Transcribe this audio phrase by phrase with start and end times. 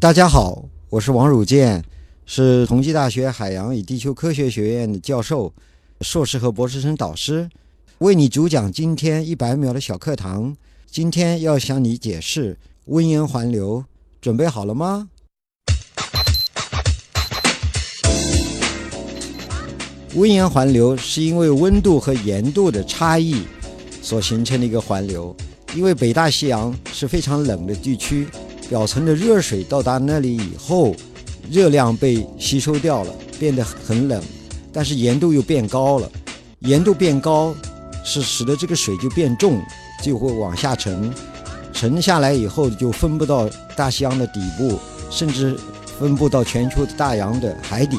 [0.00, 1.84] 大家好，我是王汝健，
[2.24, 5.52] 是同济大学海洋与地球科学学院的教授、
[6.02, 7.50] 硕士和博士生导师，
[7.98, 10.56] 为你主讲今天一百秒的小课堂。
[10.88, 13.84] 今天要向你解释温盐环流，
[14.20, 15.08] 准备好了吗？
[20.14, 23.42] 温盐环流是因为温度和盐度的差异
[24.00, 25.34] 所形成的一个环流。
[25.74, 28.26] 因为北大西洋是非常冷的地区，
[28.68, 30.94] 表层的热水到达那里以后，
[31.50, 34.22] 热量被吸收掉了，变得很冷，
[34.72, 36.10] 但是盐度又变高了。
[36.60, 37.54] 盐度变高
[38.04, 39.60] 是使得这个水就变重，
[40.02, 41.12] 就会往下沉，
[41.72, 44.78] 沉下来以后就分布到大西洋的底部，
[45.10, 45.56] 甚至
[45.98, 47.98] 分布到全球的大洋的海底。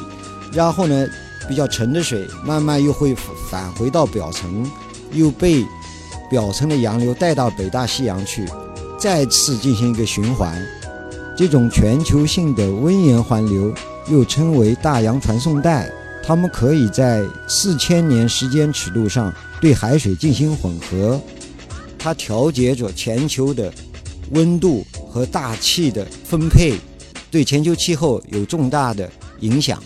[0.53, 1.07] 然后呢？
[1.47, 3.15] 比较沉的水，慢慢又会
[3.49, 4.69] 返回到表层，
[5.11, 5.65] 又被
[6.29, 8.45] 表层的洋流带到北大西洋去，
[8.99, 10.61] 再次进行一个循环。
[11.35, 13.73] 这种全球性的温盐环流
[14.07, 15.89] 又称为大洋传送带，
[16.21, 21.19] 它们可以在四千年时间尺度上对海水进行混合，
[21.97, 23.73] 它调节着全球的
[24.31, 26.73] 温度和大气的分配，
[27.31, 29.81] 对全球气候有重大的影响。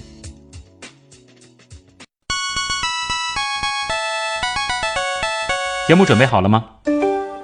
[5.88, 6.64] 节目准备好了吗？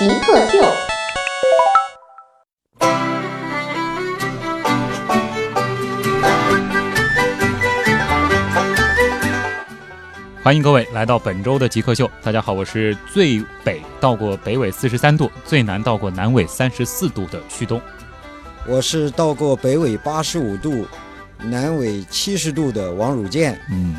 [0.00, 0.58] 极客秀，
[10.42, 12.10] 欢迎各位来到本周的极客秀。
[12.22, 17.78] 大家好，我是最北到过北纬四十三度，最南到过南纬三十四度的旭东。
[18.66, 20.86] 我是到过北纬八十五度，
[21.42, 23.60] 南纬七十度的王汝健。
[23.70, 23.94] 嗯。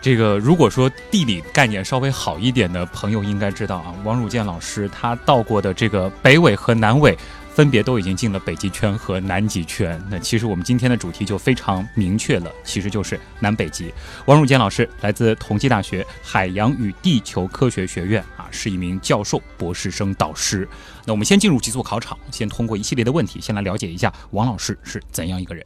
[0.00, 7.16] 这个如果说地理概念稍微好一点的朋友应该知道啊，王汝健老师他到过的这个北纬和南纬，
[7.54, 10.02] 分别都已经进了北极圈和南极圈。
[10.08, 13.92] 那其实我们今天的主题就非常明确了，其实就是南北极。
[14.24, 20.66] 王汝健老师来自同济大学海洋与地球科学学院啊，是一名教授、博士生导师。
[21.04, 25.62] 那我们先进入极速考场，先通过一系列的问题，先来了解一下王老师是怎样一个人。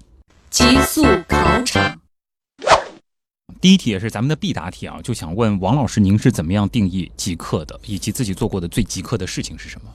[0.50, 2.03] 极速考场。
[3.64, 9.90] 第一题也是咱们的必答题啊，就想问王老师，您是怎么样定义极客的，以及自己做过的最极客的事情是什么？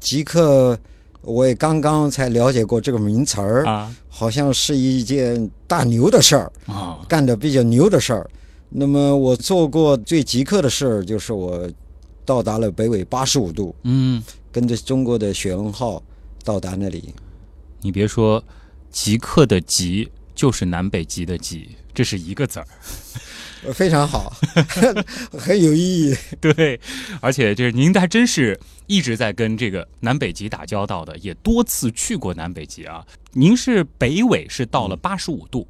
[0.00, 0.76] 极客，
[1.20, 8.28] 我也刚刚才了解过这个名词儿啊，好像是一件大牛的事儿啊，干的比较牛的事儿。
[8.68, 11.70] 那么我做过最极客的事儿，就是我
[12.24, 16.02] 到达了北纬八十五度，嗯，跟着中国的雪龙号
[16.42, 17.14] 到达那里。
[17.82, 18.42] 你别说，
[18.90, 21.68] 极客的极就是南北极的极。
[21.94, 22.66] 这是一个字儿，
[23.74, 24.32] 非常好，
[25.38, 26.16] 很有意义。
[26.40, 26.80] 对，
[27.20, 33.06] 而且就是您还真是一直在跟这个南北极打交道的，也多次去过南北极啊。
[33.32, 35.68] 您是北纬是到了八十五度，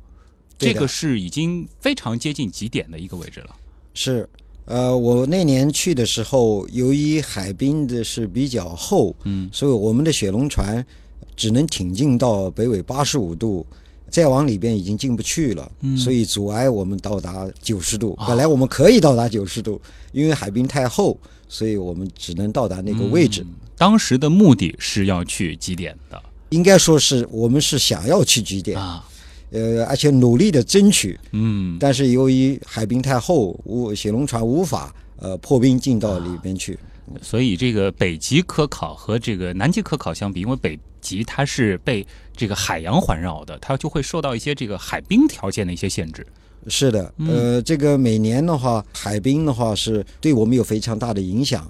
[0.57, 3.57] 这个是已经非常接近极点的一个位置了。
[3.93, 4.29] 是，
[4.67, 10.87] 呃，我那年去的时候，由于海冰的是比较厚，嗯，所以我们的雪龙船
[11.35, 13.67] 只能挺进到北纬八十五度。
[14.13, 18.17] 再往里边已经进不去了，所以阻碍我们到达九十度。
[18.29, 19.81] 本来我们可以到达九十度，
[20.13, 21.19] 因为海冰太厚，
[21.49, 23.45] 所以我们只能到达那个位置。
[23.79, 29.03] 当时的目的是要去极点的，应该说是我们是想要去极点啊，
[29.51, 31.19] 呃，而且努力的争取。
[31.31, 36.79] 嗯，但是由于海冰太厚，无雪龙船无法呃破冰进到里边去。
[37.21, 42.07] 所以这个北极科考和这个南极科考相比，因为北极它是被
[42.37, 46.27] 这个海洋环绕的，它就会受到一些这个海冰条件的一些限制。
[46.69, 51.69] 是的，呃，这个每年的话，海冰的话是对我们有非常大的影响。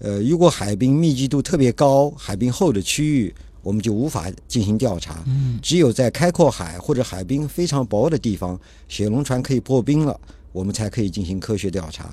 [0.00, 5.22] 呃，如果海冰密集度特别高、海冰厚的区域，我们就无法进行调查。
[5.28, 8.58] 嗯，只有在开阔海或者海冰非常薄的地方，
[8.88, 12.10] 雪龙船可以破冰了，我们才可以进行科学调查。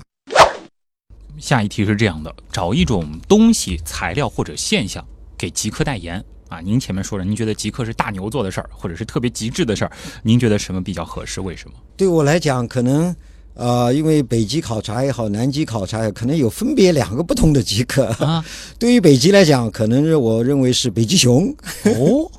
[1.40, 5.04] 下一题是这样的：找一种东西、材料或者现象
[5.38, 6.60] 给极客代言啊。
[6.60, 9.92] 您前面说了，您觉得极客是大牛做的事儿，或者是特别极致的事儿，
[10.22, 11.40] 您觉得什么比较合适？
[11.40, 11.74] 为什么？
[11.96, 13.14] 对我来讲，可能
[13.54, 18.44] 呃，因为北极考察也好，南极考察也可能有分别两个不同的极客啊。
[18.78, 21.54] 对于北极来讲，可能是我认为是北极熊。
[21.84, 22.30] 哦。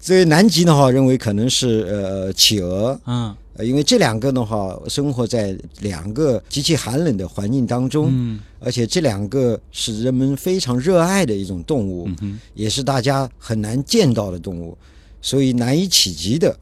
[0.00, 14.76] 所以南极的话，认为可能是呃企鹅，嗯呃，因为这两个的话，生活在两个极其寒冷的环境当中，嗯而且这两个是人们非常热爱的一种动物，嗯，也是大家很难见到的动物，
[15.20, 16.56] 所以难以企及的，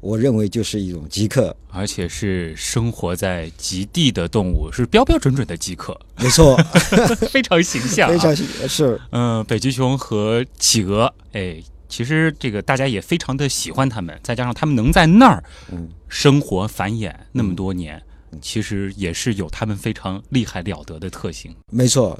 [0.00, 1.54] 我认为就是一种极客。
[1.68, 6.56] 而且是生活在极地的动物，是标标准准的极客，没错，
[7.30, 8.34] 非常形象、啊，非常
[8.68, 11.62] 是嗯，北极熊和企鹅，哎，
[11.92, 18.02] 其实这个大家也非常的喜欢它们，再加上它们能在那儿嗯生活繁衍那么多年，
[18.40, 21.54] 其实也是有他们非常厉害了得的特性。
[21.70, 22.18] 没错。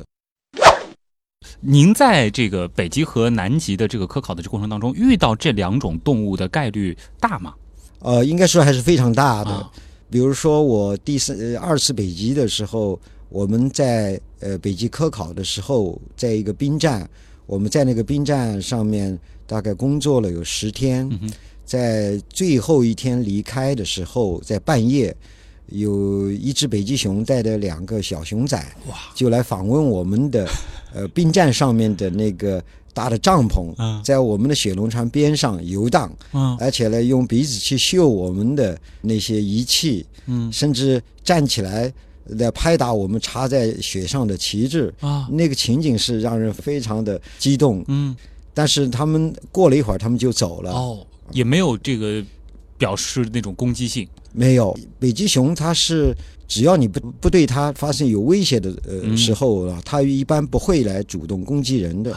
[1.63, 7.55] 您在这个北极和南极的这个科考的这过程当中，遇到这两种动物的概率大吗？
[8.01, 9.51] 呃，应该说还是非常大的。
[9.51, 9.73] 啊
[10.11, 17.09] 比如说我第三、呃、二次北极的时候，我们在呃北极科考的时候，在一个冰站，
[17.47, 19.19] 我们在那个冰站上面
[19.53, 21.07] 大概工作了有十天，
[21.63, 25.15] 在最后一天离开的时候，在半夜。
[25.69, 28.59] 有一只北极熊带着两个小熊仔，
[28.89, 30.47] 哇，就来访问我们的，
[30.93, 32.63] 呃，冰站上面的那个
[32.93, 34.03] 搭的帐篷，嗯。
[34.05, 36.55] 在我们的雪龙船边上游荡，嗯。
[36.61, 40.53] 而且呢，用鼻子去嗅我们的那些仪器，嗯。
[40.53, 41.91] 甚至站起来
[42.27, 44.93] 来拍打我们插在雪上的旗帜。
[45.01, 45.27] 啊。
[45.31, 48.15] 那个情景是让人非常的激动，嗯
[48.55, 50.71] 但是他们过了一会儿，他们就走了。
[50.73, 52.25] 哦，也没有这个
[52.77, 54.09] 表示那种攻击性。
[54.33, 56.15] 没有，北极熊它是
[56.49, 62.17] 只要你不不对它发生有威胁的呃、嗯时候啊，它一般不会来主动攻击人的。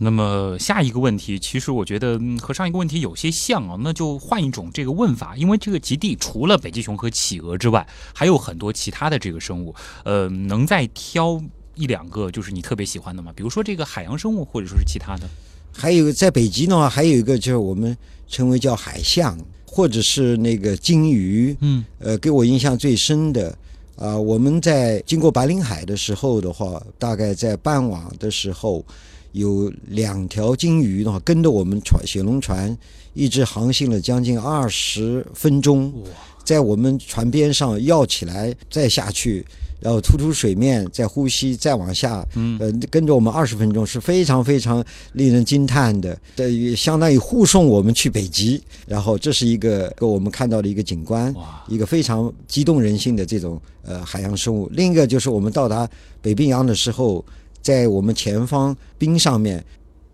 [0.00, 7.84] 那么下一个问题，其实我觉得嗯和上一个问题有些像啊，那就换一种这个问法，因为这个极地除了北极熊和企鹅之外，
[8.14, 9.74] 还有很多其他的这个生物，
[10.04, 11.42] 呃，能在挑
[11.78, 13.32] 一两个就是你特别喜欢的吗？
[13.36, 15.28] 比如说这个海洋生物，或者说是其他的？
[15.72, 17.96] 还有在北极的话，还有一个就是我们
[18.26, 21.56] 称为叫海象，或者是那个鲸鱼。
[21.60, 23.56] 嗯呃，给我印象最深的
[23.94, 28.84] 啊、我们在经过白令海的时候的话，大概在傍晚的时候，
[29.32, 32.76] 有两条鲸鱼的话跟着我们船雪龙船
[33.12, 36.10] 一直航行了将近二十分钟，哇，
[36.48, 39.44] 在我们船边上绕起来，再下去，
[39.80, 48.62] 然后突出水面，再呼吸，再往下，嗯呃，跟着我们二十分钟是非常非常令人惊叹的，这也相当于护送我们去北极。
[48.86, 51.34] 然后这是一个给我们看到的一个景观，
[51.68, 54.70] 一个非常激动人心的这种呃海洋生物。
[54.72, 55.86] 另一个就是我们到达
[56.22, 57.22] 北冰洋的时候，
[57.60, 59.62] 在我们前方冰上面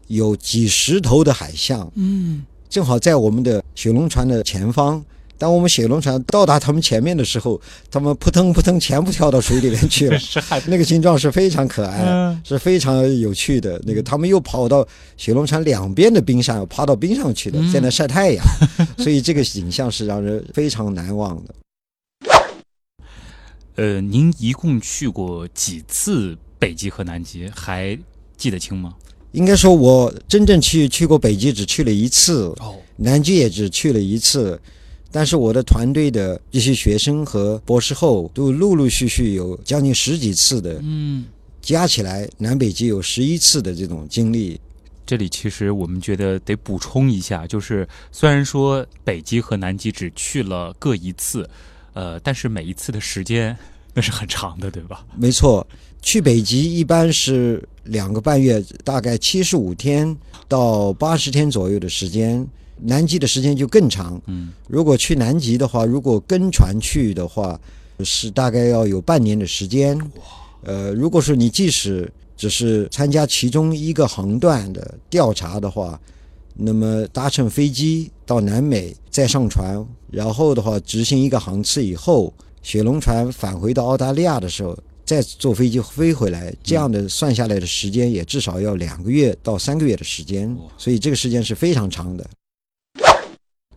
[0.09, 5.01] 有几十头的海象，嗯，正好在我们的雪龙船的前方。
[5.37, 7.61] 当我们雪龙船到达他们前面的时候，
[7.91, 10.19] 他们扑腾扑腾全部跳到水里面去了。
[10.67, 13.81] 那个形状是非常可爱，嗯是非常有趣的。
[13.85, 14.87] 那个他们又跑到
[15.17, 18.45] 雪龙船两边的冰上，爬到冰上去的，嗯在那晒太阳，
[18.99, 21.55] 所以这个景象是让人非常难忘的。
[23.77, 27.99] 呃，您一共去过几次北极和南极，还
[28.37, 28.95] 记得清吗？
[29.33, 34.61] 应该说，我真正去去过北极只去了一次，哦，南极也只去了一次。
[35.15, 41.25] 但是我的团队的这些学生和博士后都陆陆续续有将近十几次的，嗯。
[41.63, 44.61] 加起来南北极有十一次的这种经历。
[45.07, 51.49] 这里其实我们觉得得补充一下，就是虽然说北极和南极只去了各一次，
[51.93, 53.57] 呃，但是每一次的时间
[53.95, 55.07] 那是很长的，对吧？
[55.17, 55.65] 没错，
[56.03, 60.15] 去北极一般是两个半月，大概七十五天
[60.49, 62.45] 到八十天左右的时间。
[62.85, 64.21] 南极的时间就更长。
[64.27, 67.59] 嗯，如果去南极的话，如果跟船去的话，
[68.05, 69.99] 是大概要有半年的时间。
[70.63, 76.01] 呃，如果说你即使只是参加其中一个航段的调查的话，
[76.57, 92.25] 那么搭乘飞机到南美，再上船，然后的话执行一个航次以后，雪龙船返回到澳大利亚的时候，再坐飞机飞回来，这样的算下来的时间也至少要两个月到三个月的时间哇，所以这个时间是非常长的。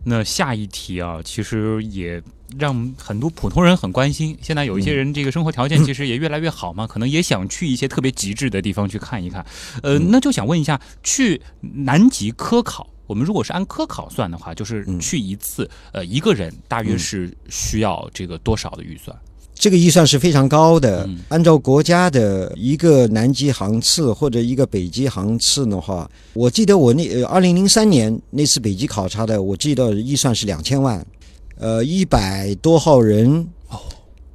[0.08, 2.22] 那下一题啊，其实也
[2.58, 4.36] 让很多普通人很关心。
[4.40, 9.44] 现在有一些人这个生活条件其实也越来越好嘛，可能也想去一些特别极致的地方去看一看。
[9.82, 19.14] 呃，那就想问一下，去南极科考，我们如果是按科考算的话，就是嗯去一次，呃，一个人大约是需要这个多少的预算？
[19.58, 21.04] 这个预算是非常高的。
[21.04, 31.04] 嗯按照国家的一个南极航次或者一个北极航次的话，我记得我那呃二零零三年那次北极考察的，我记得预算是两千万，
[31.56, 33.46] 呃，一百多号人，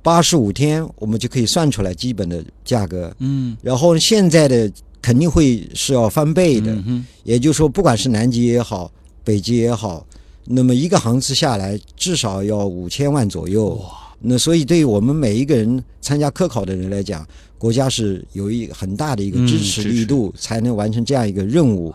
[0.02, 3.12] 八十五天，我们就可以算出来基本的价格。
[3.20, 4.70] 嗯然后现在的
[5.02, 6.74] 肯定会是要翻倍的。
[6.86, 8.92] 嗯也就是说，不管是南极也好，
[9.24, 10.06] 北极也好，
[10.46, 13.82] 那么一个航次下来至少要五千万左右。
[14.26, 17.28] 那所以对于我们每一个人参加科考的人来讲，
[17.58, 21.94] 国家是有一很大的一个嗯支持力度，才能完成这样一个任务。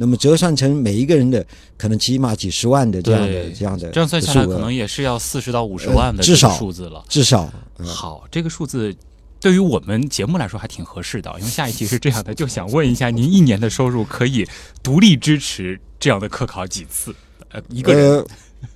[0.00, 1.44] 那么折算成每一个人的
[1.76, 7.04] 可能起码几十万的这样的这样的这样算下来，可能也是要四十到五十呃万的数字了。
[7.08, 8.94] 至少呃好，这个数字
[9.40, 14.46] 对于我们节目来说还挺合适的，因为下一题是这样的，就想问一下，您一年的收入可以
[14.82, 17.14] 独立支持这样的科考几次？
[17.50, 18.26] 呃，一个人、呃，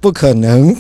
[0.01, 0.75] 不可能。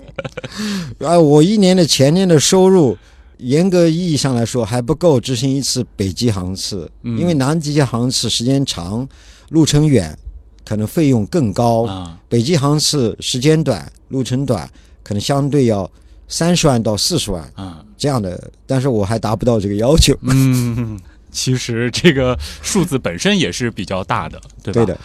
[1.00, 2.96] 啊，我一年的前年的收入，
[3.38, 9.08] 严格意义上来说还不够执行一次北极航次，嗯因为南极航次时间长，
[9.50, 10.16] 路程远，
[10.64, 11.86] 可能费用更高。
[11.86, 14.70] 啊，北极航次时间短，路程短，
[15.02, 15.90] 可能相对要
[16.28, 20.16] 三十万到四十万啊这样的，但是我还达不到这个要求。
[20.22, 20.98] 嗯，
[21.30, 24.84] 其实这个数字本身也是比较大的，对吧？
[24.84, 25.00] 对的，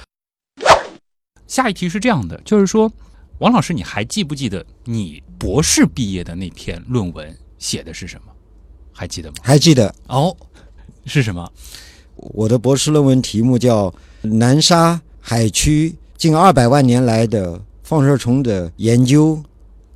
[1.47, 2.91] 下一题是这样的，就是说，
[3.39, 8.31] 王老师，你还记不记得你博士毕业的那篇论文写的是什么？
[8.91, 9.35] 还记得吗？
[9.41, 10.35] 还记得哦，
[11.05, 11.51] 是什么？
[12.15, 13.89] 我的博士论文题目叫
[14.21, 19.35] 《南沙海区近二百万年来的放射虫的研究》。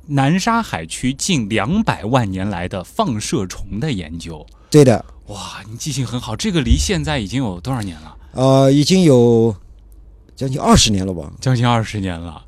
[0.06, 4.46] 南沙海区近两百万年来的放射虫的研究。
[4.70, 8.16] 对的，哇，你记性很好，这个离现在已经有多少年了？
[8.32, 9.54] 呃，已经有
[10.34, 11.32] 将近二十年了吧？
[11.40, 12.44] 将近二十年了。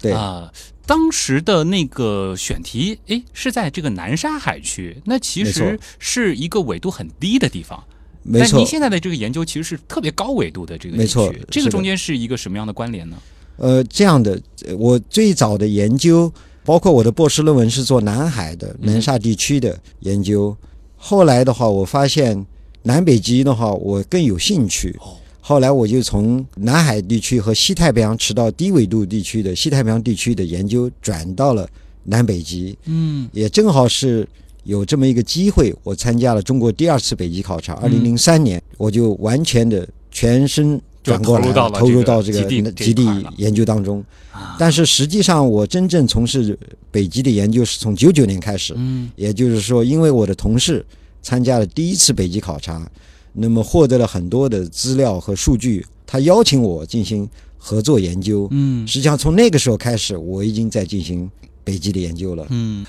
[0.00, 0.52] 对，啊、
[0.86, 7.82] 当时的那个选题，诶，是在这个南沙海区，那其实是一个纬度很低的地方。
[8.22, 8.66] 没错但您。
[8.66, 13.16] 现在的这个研究其实是特别高纬度的这个地区，没错这个中间是一个什么样的关联呢？
[13.56, 16.32] 呃，这样的，呃我最早的研究，
[16.64, 20.56] 包括我的博士论文是做南海的南沙地区的研究。
[20.96, 22.46] 后来的话，我发现
[22.82, 24.96] 南北极的话，我更有兴趣。
[25.00, 25.16] 哦
[25.48, 31.66] 后来我就从南海地区和西太平洋赤道低纬度地区的西太平洋地区的研究转到了
[32.04, 32.76] 南北极。
[32.84, 34.28] 嗯也正好是
[34.64, 44.04] 有这么一个机会，我参加了中国第二次北极考察，二嗯零零三年，我就完全的全身转过来投入到这个极地研究当中。
[44.30, 46.58] 啊，但是实际上，我真正从事
[46.90, 50.84] 北极的研究是从九九年开始，嗯也就是说，因为我的同事
[51.22, 52.86] 参加了第一次北极考察，
[53.32, 58.48] 那么获得了很多的资料和数据，他邀请我进行合作研究。
[58.50, 61.30] 嗯实际上，从那个时候开始，我已经在进行
[61.64, 62.46] 北极的研究了。
[62.50, 62.86] 嗯。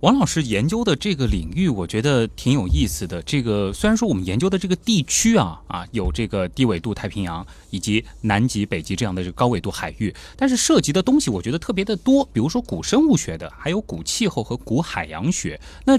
[0.00, 3.20] 王老师研究的这个领域，我觉得挺有意思的。
[3.20, 15.60] 这个虽然说我们研究的这个地区啊啊有这个低纬度太平洋以及南极、北极这样的这个高纬度海域，但是涉及的东西我觉得特别的多，比如说古生物学的，还有古气候和古海洋学。
[15.84, 15.98] 那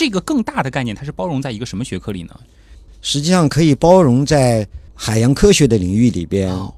[0.00, 2.30] 这个更大的概念，它是包容在一个什么学科里呢？
[3.02, 6.50] 实际上可以包容在海洋科学的领域里边。
[6.50, 6.72] 哦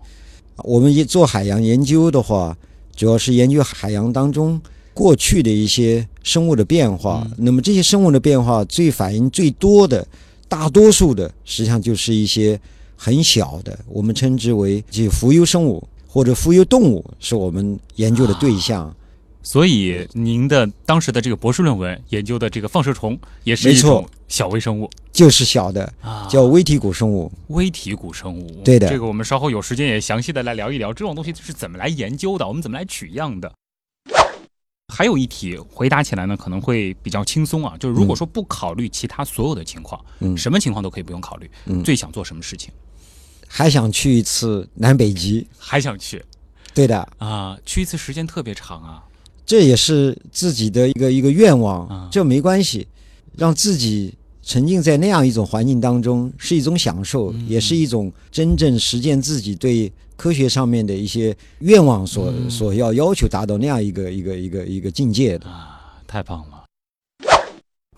[0.65, 2.57] 我们一做海洋研究的话，
[2.97, 4.61] 主要是研究海洋当中
[4.93, 7.25] 过去的一些生物的变化。
[7.37, 10.05] 那么这些生物的变化最反映最多的，
[10.49, 12.61] 大多数的实际上就是一些
[12.97, 18.93] 很小的，我们称之为这浮游生物或者浮游动物，是我们研究的对象。
[19.43, 27.31] 所以您的当时的这个博士论文研究的这个放射虫，也是一种小微生物就是小的，啊，叫微体古生物。
[27.49, 28.63] 微体古生物。
[28.65, 33.53] 对的这个我们稍后有时间也详细的来聊一聊这种东西是怎么来研究的，我们怎么来取样的。
[34.95, 42.71] 还有一题回答起来呢，可能会比较轻松啊，就是如果说不考虑其他所有的情况，嗯什么情况都可以不用考虑，嗯最想做什么事情？
[43.49, 45.47] 还想去一次南北极？
[45.59, 46.23] 还想去
[46.75, 47.59] 对的，啊？
[47.65, 49.03] 去一次时间特别长啊，
[49.45, 52.87] 这也是自己的一个一个愿望啊，这没关系，
[53.37, 65.47] 让自己沉浸在那样一种环境当中，是一种享受，嗯也是一种真正实践自己对科学上面的一些愿望所、嗯所要要求达到那样一个一个一个一个境界的。
[65.47, 66.65] 啊，太棒了！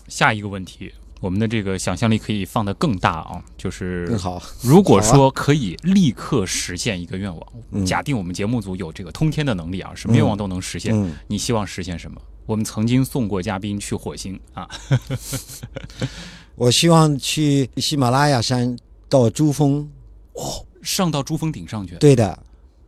[0.07, 0.91] 下一个问题，
[1.25, 7.83] 我们的这个想象力可以放得更大啊，就是更好，如果说可以立刻实现一个愿望，嗯。
[7.83, 12.21] 假定我们节目组有这个通天的能力啊，什么愿望都能实现，嗯，你希望实现什么？
[12.45, 14.69] 我们曾经送过嘉宾去火星啊，
[16.53, 18.77] 我希望去喜马拉雅山
[19.09, 19.89] 到珠峰，
[20.83, 21.95] 上到珠峰顶上去。
[21.95, 22.37] 对的，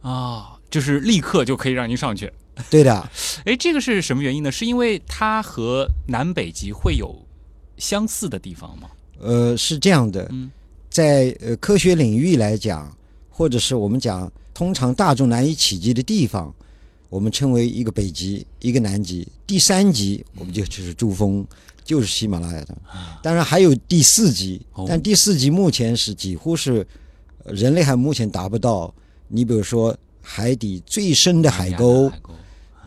[0.01, 2.31] 啊，就是立刻就可以让您上去。
[2.69, 3.09] 对的，
[3.45, 4.51] 哎，这个是什么原因呢？
[4.51, 7.25] 是因为它和南北极会有
[7.77, 8.89] 相似的地方吗？
[9.19, 10.49] 呃，是这样的，嗯
[10.89, 12.95] 在呃科学领域来讲，
[13.29, 16.53] 或者是我们讲通常大众难以企及的地方，
[17.09, 21.45] 我们称为一个北极，一个南极，第三极我们就就是珠峰，
[21.83, 22.75] 就是喜马拉雅的。
[23.21, 26.85] 当然还有第四级哦，但第四级目前是几乎是
[27.43, 28.93] 呃人类还目前达不到。
[29.27, 32.33] 你比如说海底最深的海沟，海沟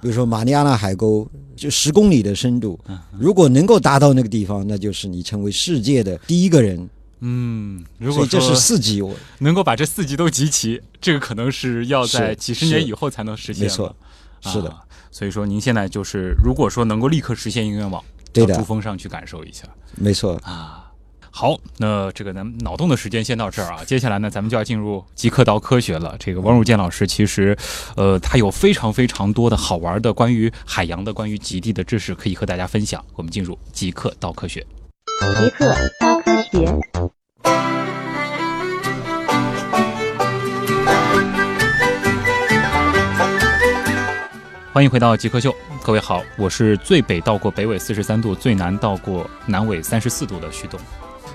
[0.00, 6.88] 比如说马里亚纳海沟，就十公里的深度嗯，如果能够达到那个地方，那就是你成为世界的第一个人。
[7.20, 13.64] 嗯，如果这是四级，我能够把这四级都集齐，这个可能是要在几十年以后才能实现。
[13.64, 13.94] 没错，
[14.40, 14.80] 是的啊，
[15.10, 18.02] 所以说您现在就是，如果说能够立刻实现一个愿望，
[18.32, 19.64] 对的到珠峰上去感受一下
[19.96, 20.36] 没错。
[20.44, 20.89] 啊。
[21.32, 23.82] 好，那这个咱们脑洞的时间先到这儿啊。
[23.84, 26.14] 接下来呢，咱们就要进入极客到科学了。
[26.18, 27.56] 这个王汝健老师其实，
[27.96, 33.02] 呃，他有非常非常多的好玩的关于海洋的、关于极地的知识可以和大家分享。
[33.14, 34.66] 我们进入极客到科学。
[35.38, 36.80] 极客高科学。
[44.72, 50.78] 欢迎回到极客秀，各位好，我是最北到过北纬四十三度，最南到过南纬三十四度的徐东。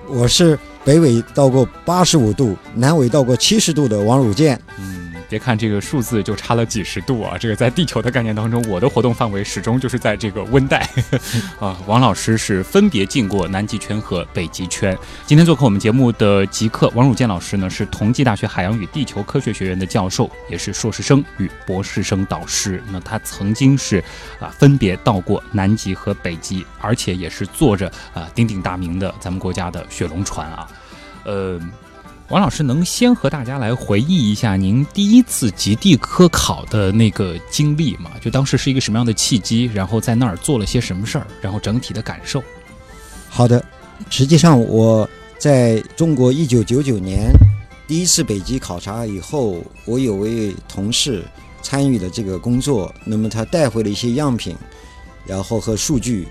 [0.08, 4.60] 我是北纬到过八十五度，南纬到过七十度的王汝健。
[4.78, 10.90] 嗯，别看这个数字就差了几十度啊，这个在地球的概念当中，我的活动范围始终就是在这个温带
[11.60, 11.78] 啊。
[11.88, 14.98] 王老师是分别进过南极圈和北极圈。
[15.26, 22.82] 今天做客我们节目的极客王汝健老师呢，是同济大学海洋与地球科学学院的教授，也是硕士生与博士生导师。
[22.90, 24.02] 那他曾经是
[24.40, 30.66] 啊分别到过南极和北极，而且也是坐着啊鼎鼎大名的咱们国家的雪龙船啊。
[31.26, 31.60] 呃，
[32.30, 38.10] 王老师能先和大家来回忆一下您第一次极地科考的那个经历吗？
[38.20, 42.44] 就当时是一个什么样的契机，然后在那儿做了些什么事儿，然后整体的感受。
[43.30, 43.64] 好的，
[44.10, 47.32] 实际上我在中国一九九九年
[47.88, 51.24] 第一次北极考察以后，我有位同事
[51.62, 54.56] 参与了这个工作，那么他带回了一些样品，
[55.28, 56.28] 然后和数据，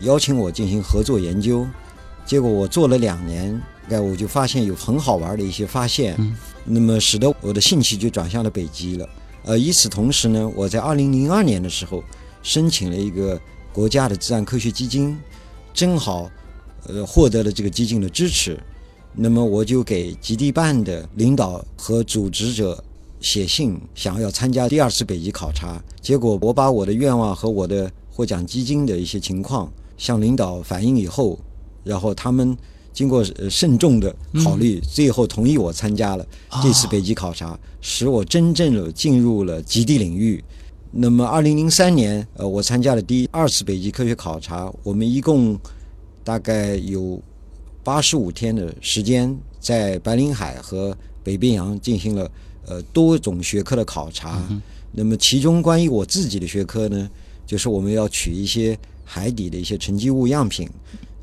[0.00, 1.64] 邀请我进行合作研究。
[2.24, 9.08] 结果我做了两年，哎，我就发现有很好玩的一些发现，嗯那么使得我的兴趣就转向了北极了。
[9.44, 12.02] 呃，与此同时呢，我在二零零二年的时候
[12.42, 13.40] 申请了一个
[13.72, 15.16] 国家的自然科学基金，
[15.72, 16.28] 正好
[16.88, 18.58] 呃获得了这个基金的支持，
[19.14, 22.82] 那么我就给极地办的领导和组织者
[23.20, 25.80] 写信，想要参加第二次北极考察。
[26.00, 31.38] 结果我把我的愿望和我的获奖基金的一些情况向领导反映以后，
[31.84, 32.56] 然后他们
[32.96, 36.26] 经过呃慎重的考虑，最后同意我参加了
[36.62, 40.42] 这次北极考察，使我真正的进入了极地领域。
[40.90, 45.58] 那么，二零零三年，呃，我参加了第二次北极科学考察，我们一共
[46.24, 47.20] 大概有
[47.84, 52.30] 八十五天的时间，在白令海和北冰洋进行了
[52.64, 54.42] 呃多种学科的考察。
[54.92, 57.10] 那么，其中关于我自己的学科呢，
[57.46, 60.66] 就是我们要取一些海底的一些沉积物样品。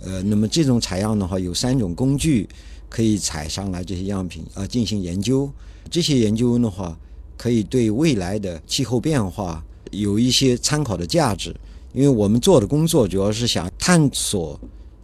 [0.05, 2.47] 呃，那么这种采样的话，有三种工具
[2.89, 5.49] 可以采上来这些样品啊、进行研究。
[5.89, 6.97] 这些研究的话，
[7.37, 11.55] 可以对未来的气候变化有一些参考的价值。
[11.93, 14.59] 因为我们做的工作主要是想探索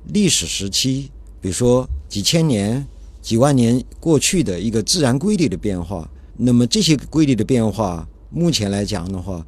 [0.08, 1.10] 历史时期，
[1.40, 2.86] 比如说几千年、
[3.22, 6.10] 几万年过去的一个自然规律的变化。
[6.36, 9.46] 那么这些规律的变化，目前来讲的话，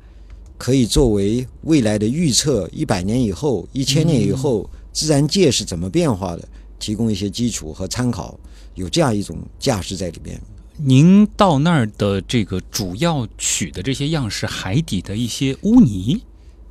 [0.57, 6.47] 可以作为未来的预测，一百年以后、一千年以后，自然界是怎么变化的，
[6.79, 8.37] 提供一些基础和参考，
[8.75, 10.39] 有这样一种价值在里边。
[10.83, 16.19] 您到那儿的这个主要取的这些样是海底的一些污泥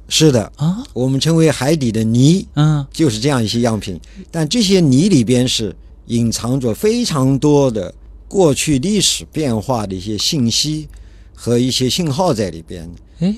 [0.09, 4.00] 是的，啊，我们称为海底的泥，嗯就是这样一些样品。
[4.30, 7.94] 但这些泥里边是隐藏着非常多的
[8.26, 10.88] 过去历史变化的一些信息
[11.33, 12.90] 和一些信号在里边。
[13.20, 13.33] 哎，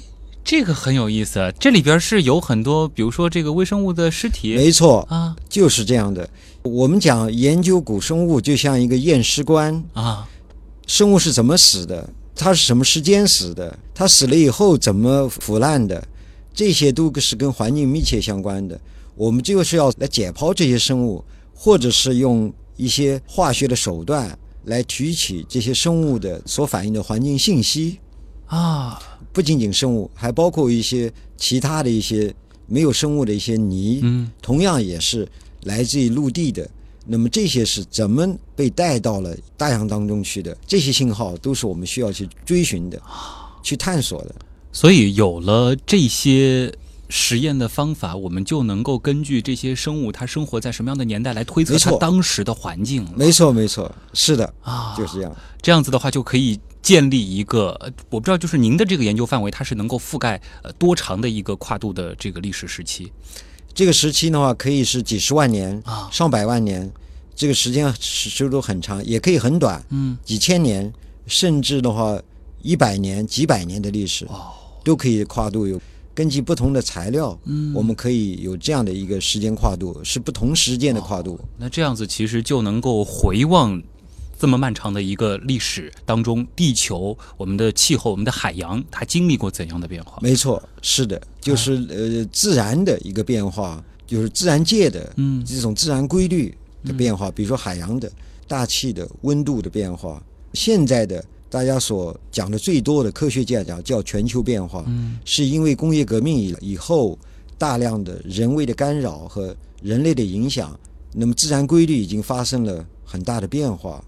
[0.45, 4.55] 这个很有意思，这里边是有很多，比如说这个微生物的尸体。
[4.55, 5.37] 没错，啊。
[5.49, 6.29] 就是这样的。
[6.63, 10.29] 我们讲研究古生物，就像一个验尸官，啊，
[10.87, 16.07] 生物是怎么死的，它是什么时间死的，它死了以后怎么腐烂的，
[16.53, 18.81] 这些都是跟环境密切相关的。
[19.15, 21.25] 我们就是要来解剖这些生物，
[21.55, 27.99] 或者是用一些化学的手段来提取这些生物的所反映的环境信息。
[28.57, 29.01] 啊，
[29.33, 32.33] 不仅仅生物，还包括一些其他的一些
[32.67, 35.27] 没有生物的一些泥，嗯同样也是
[35.63, 36.69] 来自于陆地的。
[37.07, 40.55] 那么这些是怎么被带到了大洋当中去的？
[40.67, 43.01] 这些信号都是我们需要去追寻的，
[43.63, 44.35] 去探索的。
[44.71, 46.73] 所以有了这些
[47.09, 55.37] 实验的方法，我们就能够根据这些生物它生活在什么样的年代来推测它当时的环境了没错，没错，是的，啊，就是这样。
[55.61, 63.11] 这样子的话，就可以建立一个，呃我不知道，就是您的这个研究范围，它是能够覆盖呃多长的一个跨度的这个历史时期
[63.73, 66.91] 这个时期的话，可以是几十万年、啊上百万年，
[67.35, 70.93] 这个时间时时都很长，也可以很短，嗯，几千年，
[71.27, 72.21] 甚至的话
[72.63, 74.53] 一百年、几百年的历史，哦
[74.85, 75.81] 都可以跨度有。
[76.15, 81.41] 根据不同的材料，嗯我们可以有这样的一个时间跨度，是不同时间的跨度。
[81.57, 83.83] 那这样子其实就能够回望
[84.43, 90.19] 这么漫长的一个历史当中，地球、我们的气候、我们的海洋，它经历过怎样的变化？
[90.21, 95.45] 没错，是的，就是呃自然的一个变化，就是自然界的嗯。
[95.45, 96.53] 这种自然规律
[96.85, 98.11] 的变化，比如说海洋的
[98.49, 100.21] 大气的温度的变化，
[100.55, 105.21] 现在的大家所讲的最多的科学界讲叫全球变化，嗯。
[105.25, 107.17] 是因为工业革命以以后
[107.57, 110.77] 大量的人为的干扰和人类的影响，
[111.13, 114.05] 那么自然规律已经发生了很大的变化，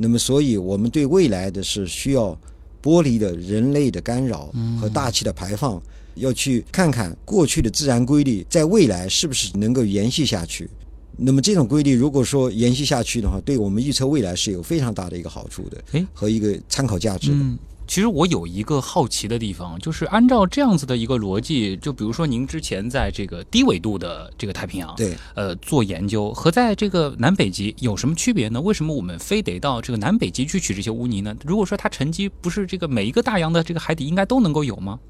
[0.00, 2.38] 那么所以我们对未来的是需要
[2.80, 5.82] 剥离的人类的干扰和大气的排放，
[6.14, 10.70] 要去看看过去的自然规律在未来是不是能够延续下去。
[11.16, 15.82] 那么这种规律如果说延续下去的话，对我们预测未来是有非常大的一个好处的，
[16.14, 17.36] 和一个参考价值的。
[17.36, 28.60] 嗯，其实我有一个好奇的地方，就是按照这样子的一个逻辑，就比如说您之前在这个低纬度的这个太平洋，对，呃，做研究和在这个南北极有什么区别呢？
[28.60, 31.34] 为什么我们非得到这个南北极去取这些污泥呢？
[31.46, 35.00] 如果说它沉积不是这个每一个大洋的这个海底应该都能够有吗？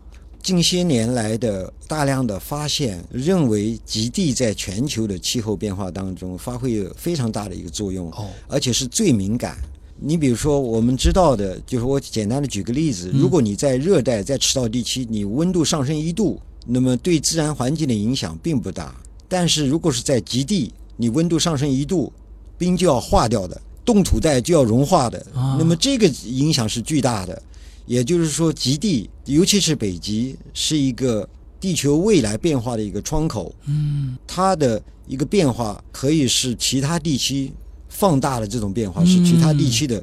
[0.41, 9.59] 近些年来的大量的发现，认为极地在全球的气候变化当中发挥有非常大的一个作用，哦，而且是最敏感。
[10.01, 18.95] 你比如说，我们知道的，就是我简单的举个例子，嗯如果你在热带，在赤道地区，你温度上升一度，那么对自然环境的影响并不大。
[19.29, 22.13] 但是如果是在极地，你温度上升一度，
[22.57, 27.43] 冰就要化掉的，冻土带就要融化的，啊那么这个影响是巨大的。
[27.87, 31.27] 也就是说，极地，尤其是北极，是一个
[31.59, 33.55] 地球未来变化的一个窗口。
[33.67, 37.51] 嗯，它的一个变化可以是其他地区
[37.99, 40.01] 放大了这种变化，是其他地区的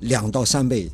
[0.00, 0.90] 两到三倍。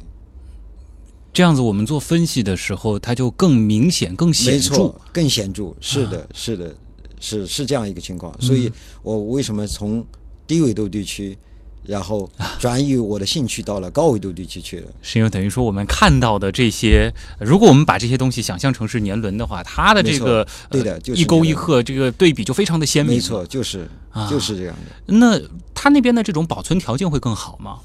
[1.33, 5.75] 这样子我们做分析的时候，它就更明显、更显著。，更显著。
[5.81, 6.77] 是的，是的，
[7.19, 8.39] 是是这样一个情况。
[8.41, 8.71] 所以
[9.03, 10.05] 我为什么从
[10.47, 11.39] 低纬度地区，
[11.87, 14.89] 然后转移我的兴趣到了高纬度地区去了？
[15.03, 23.15] 是因为等于说我们看到的这些，如果我们把这些东西想象成是年轮的话，它的这个对的呃就是一沟一壑，这个对比就非常的鲜明。
[23.15, 25.15] 没错，就是啊就是这样的。
[25.15, 25.41] 那
[25.75, 27.79] 它那边的这种保存条件会更好吗？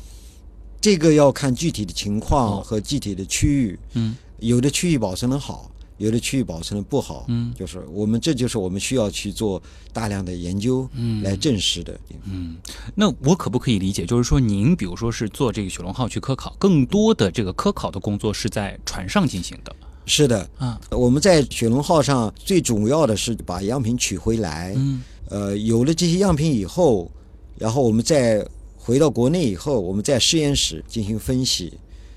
[0.82, 3.80] 这个要看具体的情哦况和具体的区域。
[3.94, 5.71] 嗯，有的区域保存的好，
[6.02, 7.26] 有的区域保存的不好。
[7.30, 9.62] 嗯，就是我们这就是我们需要去做
[9.94, 11.98] 大量的研究，嗯来证实的。
[12.26, 12.58] 嗯
[12.96, 20.82] 那我可不可以理解，就是说您比如说是做这个雪龙号去科考，更多的这个科考的工作是在船上进行的是的，啊？
[20.90, 24.74] 我们在雪龙号上最主要的是把样品取回来。
[24.76, 27.10] 嗯呃，有了这些样品以后，
[27.58, 31.72] 然后我们再回到国内以后，我们在实验室进行分析，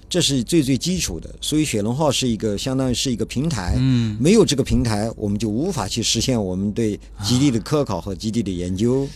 [0.09, 1.35] 这是最最基础的。
[1.41, 3.75] 所以雪龙号是一个相当于是一个平台。
[3.79, 9.09] 嗯，没有这个平台，我们就无法去实现我们对基地的科考和基地的研究。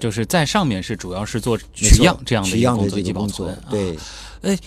[0.00, 2.42] 就是在上面是主要是做取样这样
[2.78, 3.94] 的工作对。
[4.40, 4.58] 哎，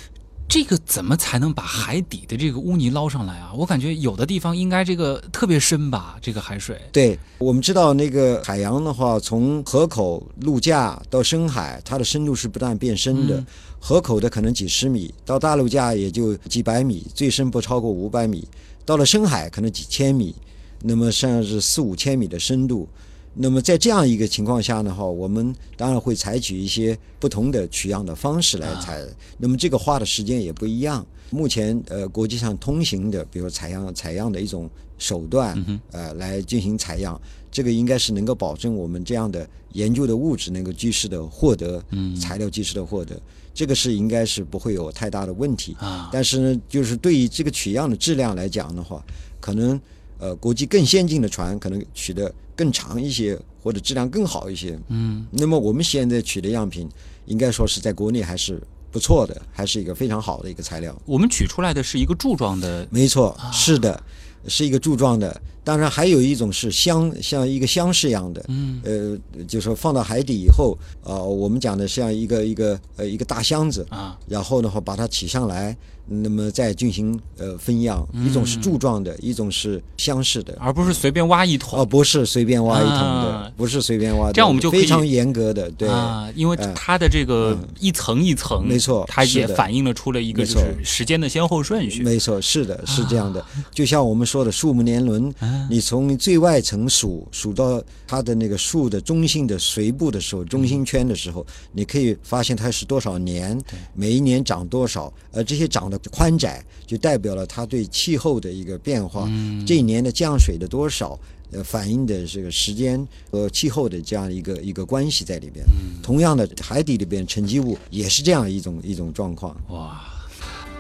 [0.48, 3.52] 这个怎么才能把海底的这个污泥捞上来啊？
[3.56, 6.80] 我感觉有的地方应该这个特别深吧，这个海水。
[6.92, 13.38] 对，我们知道那个海洋的话，从河口、陆架到深海，它的深度是不断变深的。
[13.38, 13.46] 嗯
[13.80, 18.48] 河口的可能几十米，到大陆架也就几百米，最深不超过五百米。
[18.86, 20.36] 到了深海可能几千米，
[20.82, 22.88] 那么甚至是四五千米的深度。
[23.36, 29.02] 那么在这样一个情况下呢，哈，我们当然会采取一些不同的取样的方式来采。
[29.38, 31.06] 那么这个花的时间也不一样。
[31.30, 35.56] 目前呃国际上通行的，比如采样采样的一种手段，
[35.92, 41.82] 呃来进行采样，这个应该是能够保证我们这样的研究的物质能够及时的获得，
[42.20, 43.22] 材料及时的获得，
[43.60, 45.76] 这个是应该是不会有太大的问题。
[45.82, 49.04] 啊但是呢，就是对于这个取样的质量来讲的话，
[49.42, 49.78] 可能
[50.18, 54.80] 呃国际更先进的船可能取得更长一些，或者质量更好一些。
[54.88, 56.88] 嗯，那么我们现在取的样品，
[57.26, 60.98] 应该说是在国内还是不错的，还是一个非常好的一个材料。
[61.06, 64.02] 我们取出来的是一个柱状的，没错，是的，
[64.48, 65.42] 是一个柱状的。
[65.64, 68.44] 当然，还有一种是箱，像一个箱式样的。
[68.48, 75.76] 嗯，呃，就是说放到海底以后，呃，我们讲的像一个一个呃一个大箱子，啊，然后的话把它起上来，
[76.08, 78.08] 那么再进行呃分样。
[78.26, 80.58] 一种是柱状的，一种是箱式的。
[80.60, 81.80] 而不是随便挖一桶。
[81.80, 85.88] 哦，不是随便挖一桶的，啊不是随便挖的，这样我们就非常严格的，对。
[85.88, 92.02] 啊，因为呃它的这个一层一层，没错它也反映了出了一个就是时间的先后顺序。
[92.02, 93.42] 没错，是的，是这样的。
[93.42, 103.60] 啊就像我们说的树木年轮，啊你从最外层数数到它的那个树的中心的髓部的时候，中心圈的时候，你可以发现它是多少年，
[103.94, 109.30] 每一年长多少，而这些长的宽窄就代表了它对气候的一个变化，
[109.66, 111.20] 这一年的降水的多少。
[111.52, 115.66] 呃，反映的这个时间和气候的这样一个一个关系在里边。
[116.04, 119.60] 同样的，海底里边沉积物也是这样一种一种状况。
[119.70, 120.00] 哇。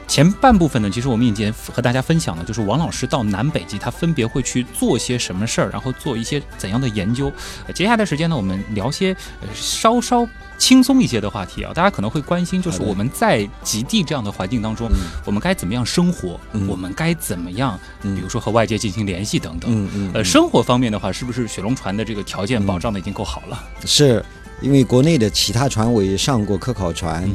[0.09, 7.31] 前半部分呢，其实我们已经和大家分享了，就是王老师到南北极，他分别会去做些什么事儿，然后做一些怎样的研究。
[7.67, 11.71] 呃接下来的时间呢，我们聊些呃稍稍轻松一些的话题啊。
[11.75, 14.89] 大家可能会关心，就是我们在极地这样的环境当中，
[15.25, 16.39] 我们该怎么样生活？
[16.53, 19.69] 嗯我们该怎么样，嗯比如说和外界进行联系等等。
[19.71, 23.63] 嗯嗯呃，生活方面的话，是不是雪龙船的这个条件保障的已经够好了？
[23.85, 24.25] 是
[24.59, 27.29] 因为国内的其他船我也上过科考船，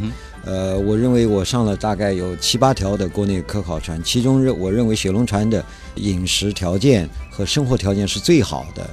[0.45, 5.65] 呃，我认为我上了大概有七八条的国内科考船，其中认我认为雪龙船的
[5.97, 8.89] 饮食条件和生活条件是最好的，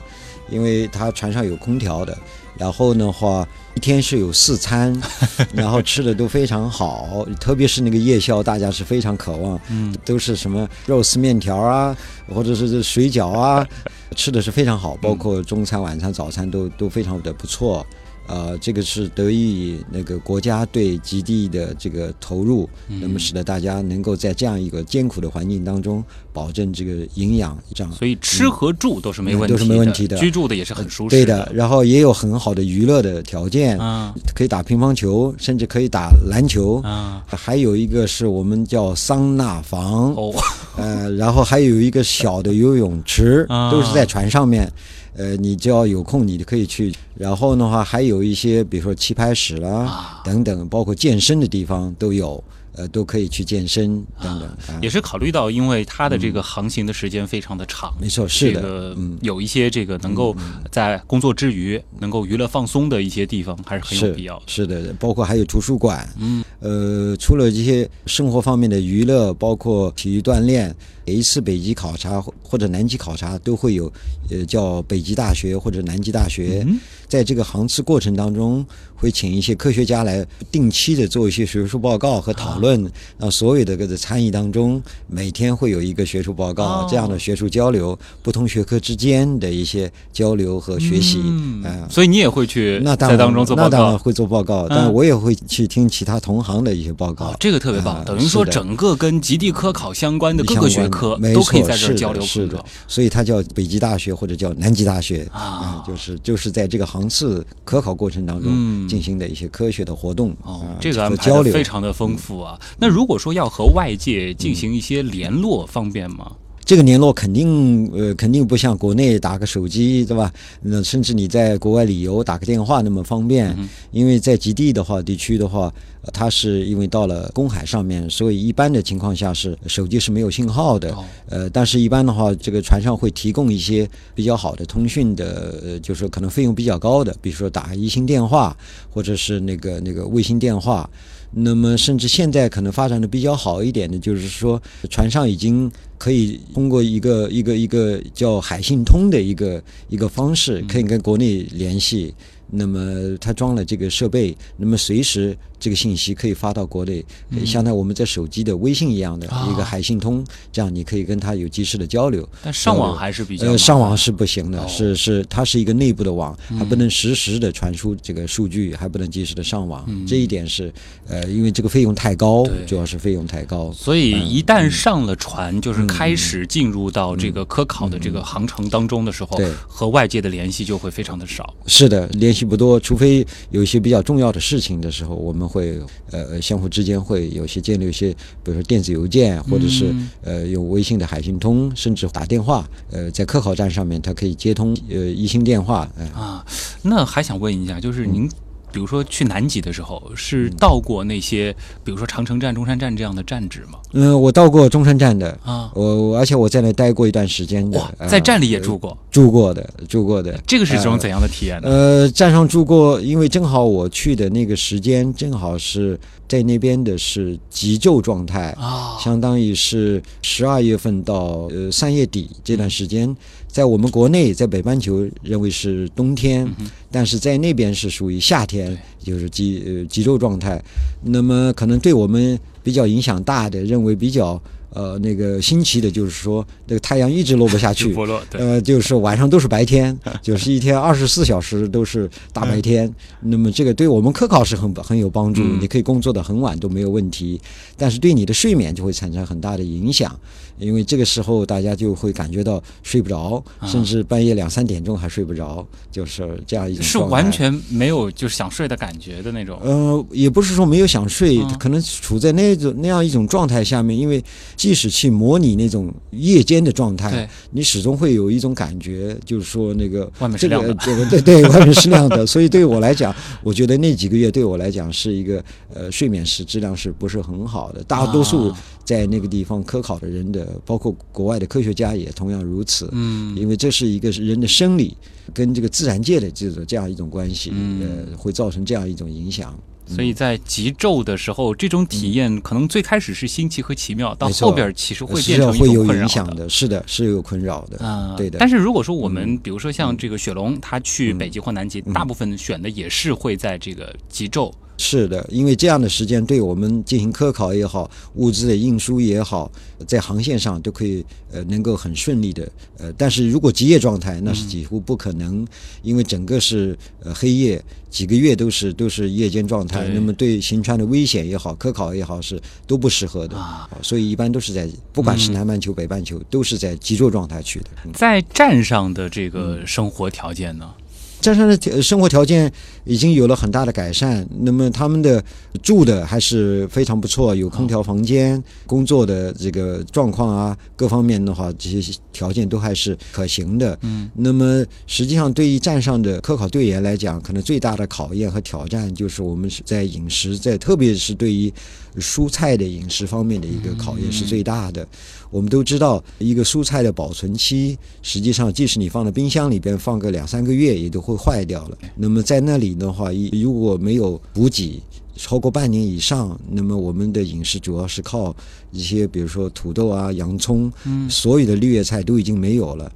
[0.49, 2.17] 因为它船上有空调的，
[2.57, 4.97] 然后的话一天是有四餐，
[5.53, 11.95] 然后吃的都非常好，特别是那个夜宵，大家是非常渴望，嗯，都是什么肉丝面条啊，
[12.33, 13.67] 或者是这水饺啊，
[14.15, 17.85] 吃的是非常好，包括中餐、晚餐、早餐都都非常的不错。
[18.31, 26.01] 呃，这个是得益于那个国家对极地的这个投入，那么使得大家能够在这样一个艰苦的环境当中
[26.33, 31.51] 保证这个营养，这样所以吃和住都是没问题的，嗯都是没问题的居住的也是很舒适对的。
[31.53, 36.81] 然后也有很好的娱乐的条件，啊可以打乒乓球，甚至可以打篮球。
[36.83, 40.33] 啊还有一个是我们叫桑拿房，哦，
[40.77, 44.71] 呃，然后还有一个小的游泳池，啊都是在船上面。
[45.13, 46.93] 呃，你只要有空，你就可以去。
[47.15, 52.41] 然后的话，还有一些，比如说棋牌室啦、啊等等，包括健身的地方都有，
[52.73, 54.43] 呃，都可以去健身等等。
[54.43, 60.35] 啊也是考虑到，因为它的这个航行的时间非常的长，没错，是的，这个嗯，有一些这个能够
[60.71, 64.43] 在工作之余能够娱乐放松的一些地方，还是很有必要的。
[64.47, 70.73] 是的，包括还有图书馆，嗯，呃，除了这些生活方面的娱乐，包括体育锻炼，
[71.05, 73.91] 每一次北极考察或或者南极考察都会有，
[74.29, 86.87] 呃，叫北极大学或者南极大学，嗯在这个航次过程当中，会请一些科学家来定期的做一些学术报告和讨论，让所有的个的参与当中，每天会有一个学术报告，哦。
[86.89, 91.61] 这样的学术交流，不同学科之间的一些交流和学习，嗯。
[91.63, 91.85] 啊。
[91.89, 93.69] 所以你也会去在那当然，当中做报告。
[93.69, 94.69] 那当然会做报告，嗯。
[94.69, 97.25] 但我也会去听其他同行的一些报告。
[97.25, 111.53] 啊，这个特别棒，啊等于说整个跟极地科考相关的各个学科都可以在这儿交流是的所以它叫北极大学或者叫南极大学啊就是就是在这个航次科考过程当嗯中进行的一些科学的活动哦啊，这个安排和交流。
[111.53, 112.59] 非常的丰富啊。
[112.77, 116.31] 那如果说要和外界进行一些联络，方便吗？
[116.63, 120.31] 这个联络肯定呃肯定不像国内打个手机对吧？
[120.61, 130.91] 那甚至你在国外旅游打个电话那么方便，嗯因为在极地的话地区的话，呃它是因为到了公海上面，所以一般的情况下是手机是没有信号的。
[130.93, 138.55] 哦呃，但是一般的话，这个船上会提供一些比较好的通讯的，呃，就是说可能费用比较高的，比如说打一星电话，
[138.89, 140.89] 或者是那个那个卫星电话。
[141.33, 152.13] 那么，甚至现在可能发展的比较好一点的，就是说船上已经可以通过一个一个一个叫海信通的一个一个方式，可以跟国内联系。
[152.53, 159.47] 那么它装了这个设备，那么随时这个信息可以发到国内，呃相当于我们在手机的微信一样的啊。
[159.51, 162.27] 一个海信通，这样你可以跟他有及时的交流。
[162.43, 170.73] 但上网还是比较呃，上网是不行的，是是，它是一个内部的网，还不能实时的传输这个数据，还不能及时的上网，这一点是，
[171.07, 173.71] 呃，因为这个费用太高主要是费用太高。
[173.71, 181.53] 所以一旦上了船，就是开始进入到这个科考的这个航程当中的时候对，和外界的联系就会非常的少。
[181.67, 185.77] 是的，联系不多，除非有一些比较重要的事情的时候，我们会
[186.11, 188.11] 呃相互之间会有些建立一些，
[188.43, 192.65] 比如说电子邮件，或者是、嗯呃用微信的海信通，甚至打电话。
[192.91, 196.45] 呃，在科考站上面，它可以接通呃一星电话，呃，啊，
[196.83, 198.29] 那还想问一下，就是您，
[198.71, 203.79] 比如说去南极的时候，是嗯到过那些，比如说长城站、中山站这样的站址吗？
[203.93, 210.39] 嗯、我到过中山站的，啊，我我而且我在那待过一段时间的在站里也住过，住过的，住过的。
[210.47, 211.69] 这个是一种怎样的体验呢？
[211.69, 223.13] 呃，站上住过，因为正好我去的那个时间，正好是在那边的是急救状态，啊，相当于是十二月份到呃三月底这段时间，
[223.51, 230.61] 在我们国内在北半球认为是冬天，嗯但是在那边是属于夏天，就是极呃极昼状态。
[231.03, 234.41] 那么可能对我们比较影响大的，认为比较
[234.73, 237.95] 呃那个新奇的，就是说那个太阳一直落不下去，
[238.31, 242.93] 呃，就是晚上都是白天， 就是一天二十四小时都是大白天。
[243.21, 245.59] 那么这个对我们科考是很很有帮助，嗯。
[245.61, 247.39] 你可以工作的很晚都没有问题，
[247.77, 250.17] 但是对你的睡眠就会产生很大的影响，
[250.61, 259.59] 因为这个时候大家就会感觉到睡不着，啊甚至半夜两三点钟还睡不着，就是这样一种是完全没有就是想睡的感觉的那种。
[259.63, 264.23] 呃，也不是说没有想睡，嗯可能处在那种那样一种状态下面，因为
[264.55, 272.25] 即使去模拟那种夜间的状态，你始终会有一种感觉，就是说那个外面是亮的这个对 对，外面是亮的。
[272.25, 275.43] 所以对我来讲，我觉得那几个月对我来讲是一个
[275.73, 277.83] 呃睡眠是质量是不是很好的。
[277.83, 282.89] 大多数啊在那个地方科考的人的，包括国外的科学家也同样如此。
[282.91, 284.95] 嗯，因为这是一个人的生理
[285.33, 287.81] 跟这个自然界的这种这样一种关系，嗯。
[287.81, 289.57] 呃，会造成这样一种影响。
[289.87, 298.39] 所以在极昼的时候，这种体验可能最开始是新奇和奇妙，到后边其实会变成一会有种困扰影响的，是的，是有困扰的，啊，对的。
[298.39, 301.17] 但是如果说我们比如说像这个雪龙，他去嗯。
[301.17, 301.93] 北极或南极，嗯。
[301.93, 304.53] 大部分选的也是会在这个极昼。
[304.81, 309.51] 是的，因为这样的时间对我们进行科考也好，物资的运输也好，
[309.85, 315.45] 在航线上都可以呃能够很顺利的呃，但是如果极夜状态，那是几乎不可能，
[315.83, 323.69] 因为整个是呃黑夜，几个月都是都是夜间状态，那么对行船的危险也好，科考也好是都不适合的，啊。
[323.83, 325.33] 所以一般都是在不管是嗯。
[325.33, 327.67] 南半球、北半球，都是在极昼状态去的。
[327.85, 327.91] 嗯。
[327.93, 330.73] 在站上的这个生活条件呢？
[331.21, 332.51] 站上的条生活条件
[332.83, 335.23] 已经有了很大的改善，那么他们的
[335.61, 343.77] 住的还是非常不错，有空调房间，工作的这个状况啊，各方面的话，这些条件都还是可行的。
[343.81, 351.53] 嗯，那么实际上对于站上的科考队员来讲，可能最大的考验和挑战就是我们是在饮食，在特别是对于
[351.97, 354.87] 蔬菜的饮食方面的一个考验是最大的。
[355.29, 361.77] 我们都知道，一个蔬菜的保存期，实际上即使你放在冰箱里边放个两三个月，也都会坏掉了。
[361.95, 364.81] 那么在那里的话，一如果没有补给，
[365.15, 368.35] 超过半年以上，那么我们的饮食主要是靠
[368.71, 372.91] 一些，比如说土豆啊、洋葱，嗯所有的绿叶菜都已经没有了。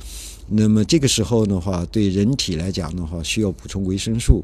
[0.47, 4.43] 那么这个时候的话，对人体来讲的话，需要补充维生素。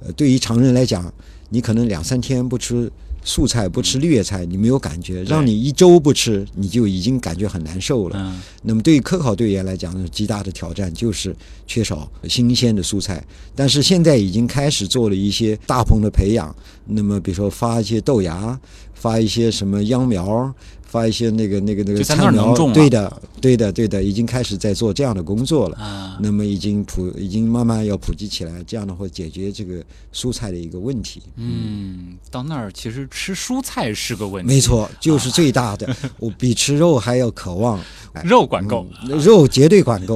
[0.00, 1.12] 呃，对于常人来讲，
[1.48, 2.90] 你可能两三天不吃
[3.26, 8.16] 素菜、不吃绿叶菜，你没有感觉；让你一周不吃，你就已经感觉很难受了。
[8.18, 11.34] 嗯那么对于科考队员来讲呢，极大的挑战就是
[11.66, 13.22] 缺少新鲜的蔬菜。
[13.54, 18.58] 但是现在已经开始做了一些大棚的培养，那么比如说发一些豆芽，
[19.06, 20.52] 发一些什么秧苗。
[20.88, 25.76] 发一些那个那个那个菜苗对的，对的，对的，已经开始在做这样的工作了。
[25.76, 31.20] 啊，那么已经普已经慢慢要普及起来，这样的话解决这个蔬菜的一个问题。
[31.34, 37.80] 嗯，到那儿其实吃蔬菜是个问题，没，错，就是最大的， 我比吃肉还要渴望。
[38.12, 40.14] 哎肉管够嗯肉绝对管够。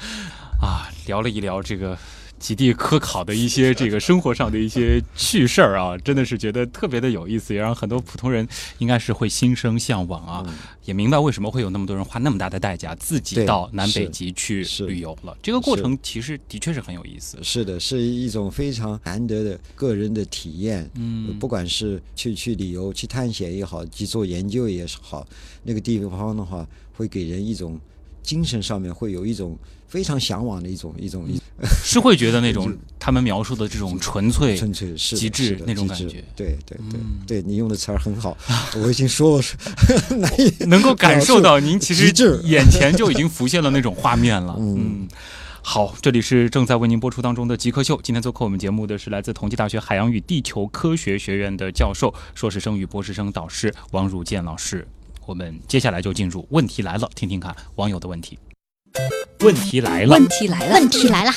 [0.58, 0.88] 啊。
[1.06, 1.96] 聊了一聊这个。
[2.42, 8.46] 极地科考的一些这个生活上的一些趣事儿啊，真的是觉得特别的有意思，也让很多普通人
[8.78, 15.36] 应该是会心生向往啊，嗯也明白为什么会有那么多人花那么大的代价自己到南北极去旅游了。
[15.40, 17.38] 这个过程其实的确是很有意思。
[17.40, 20.90] 是的，是一种非常难得的个人的体验。
[20.96, 25.24] 嗯不管是去去旅游、去探险也好，去做研究也好，
[25.62, 27.80] 那个地方的话，会给人一种
[28.22, 29.58] 精神上面会有一种
[29.88, 31.40] 非常向往的一种一种一
[31.84, 38.36] 是会觉得那种 他们描述的这种纯粹，纯粹是极致那种感觉对对对、嗯对，你用的词儿很好，
[38.82, 39.44] 我已经说了
[40.18, 42.12] 难以能够感受到您其实
[42.44, 44.56] 眼前就已经浮现了那种画面了。
[44.58, 45.08] 嗯嗯。
[45.64, 47.96] 好，这里是正在为您播出当中的《极客秀》。
[48.02, 54.84] 今天做客我们节目的是来自同济大学海洋与地球科学学院的教授、硕士生与博士生导师王汝健老师。
[55.26, 58.38] 我们接下来就进入问题来了，听听看网友的问题。
[59.40, 61.32] 问题来了问，题来了，问题来了，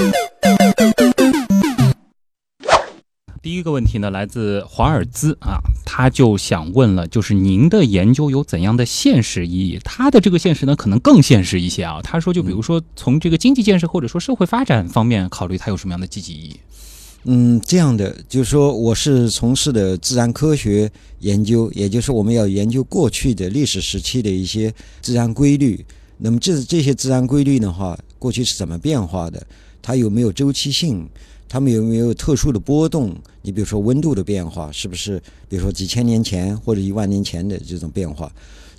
[3.41, 9.79] 第一个问题呢，来自华尔兹啊，他就想问了，就是您的研究有怎样的现实意义？
[9.83, 12.01] 他的这个现实呢，可能更现实一些啊。
[12.01, 16.59] 他说，就比如说从这个经济建设或者说社会发展方面考虑，它有什么样的积极意义？
[17.27, 24.71] 嗯，这样的，就是说我是从事的自然科学研究，也就是我们要研究过去的历史时期的一些
[25.01, 25.83] 自然规律。
[26.19, 29.43] 那么这这些自然规律的话，过去是怎么变化的？
[29.81, 31.09] 它有没有周期性？
[31.49, 33.15] 它们有没有特殊的波动？
[33.41, 35.19] 你比如说温度的变化，是不是
[35.49, 38.31] 比如说几千年前或者一万年前的这种变化？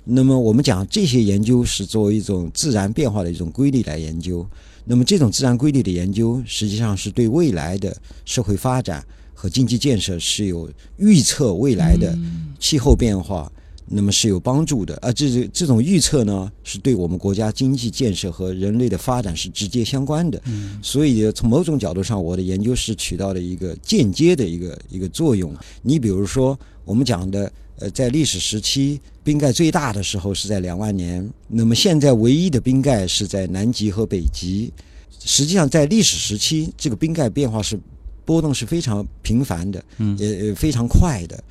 [0.05, 4.47] 那么我们讲这些研究是作为一种自然变化的一种规律来研究。
[4.87, 12.17] 那么这种自然规律的研究，实际上是对未来的社会发展和经济建设是有预测未来的
[12.57, 13.51] 气候变化，
[13.85, 14.97] 那么是有帮助的。
[15.01, 20.41] 而这这这种预测呢，是对我们国家经济建设和人类的发展是直接相关的。
[20.81, 25.53] 所以从某种角度上，我的研究是起到了一个间接的一个一个作用。
[25.81, 27.51] 你比如说，我们讲的。
[27.79, 31.27] 呃，在历史时期，冰盖最大的时候是在两万年。
[31.47, 34.71] 那么现在唯一的冰盖是在南极和北极。
[35.19, 37.79] 实际上，在历史时期，这个冰盖变化是
[38.23, 39.83] 波动是非常频繁的，
[40.17, 41.43] 也非常快的。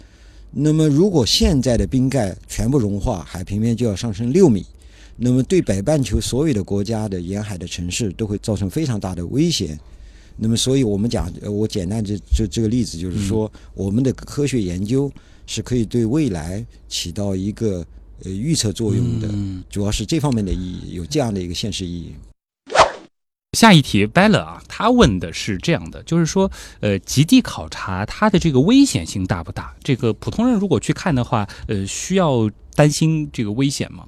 [0.50, 4.64] 那么，如果现在的冰盖全部融化，海平面就要上升六米，
[5.16, 9.78] 那么对北半球所有的国家的沿海的城市都会造成非常大的危险。
[10.36, 15.10] 那么，所以我们讲，我简单这这这个例子就是说，我们的科学研究。
[15.48, 17.86] 是可以对未来起到一个
[18.24, 19.28] 呃预测作用的，
[19.70, 22.12] 主要是这方面的意义，有这样的一个现实意义。
[23.56, 29.72] 下一题，Bella 啊，他问的是这样的，就是说，呃，极地考察它的这个危险性大不大？
[29.84, 34.04] 这个普通人如果去看的话，呃，需要担心这个危险吗？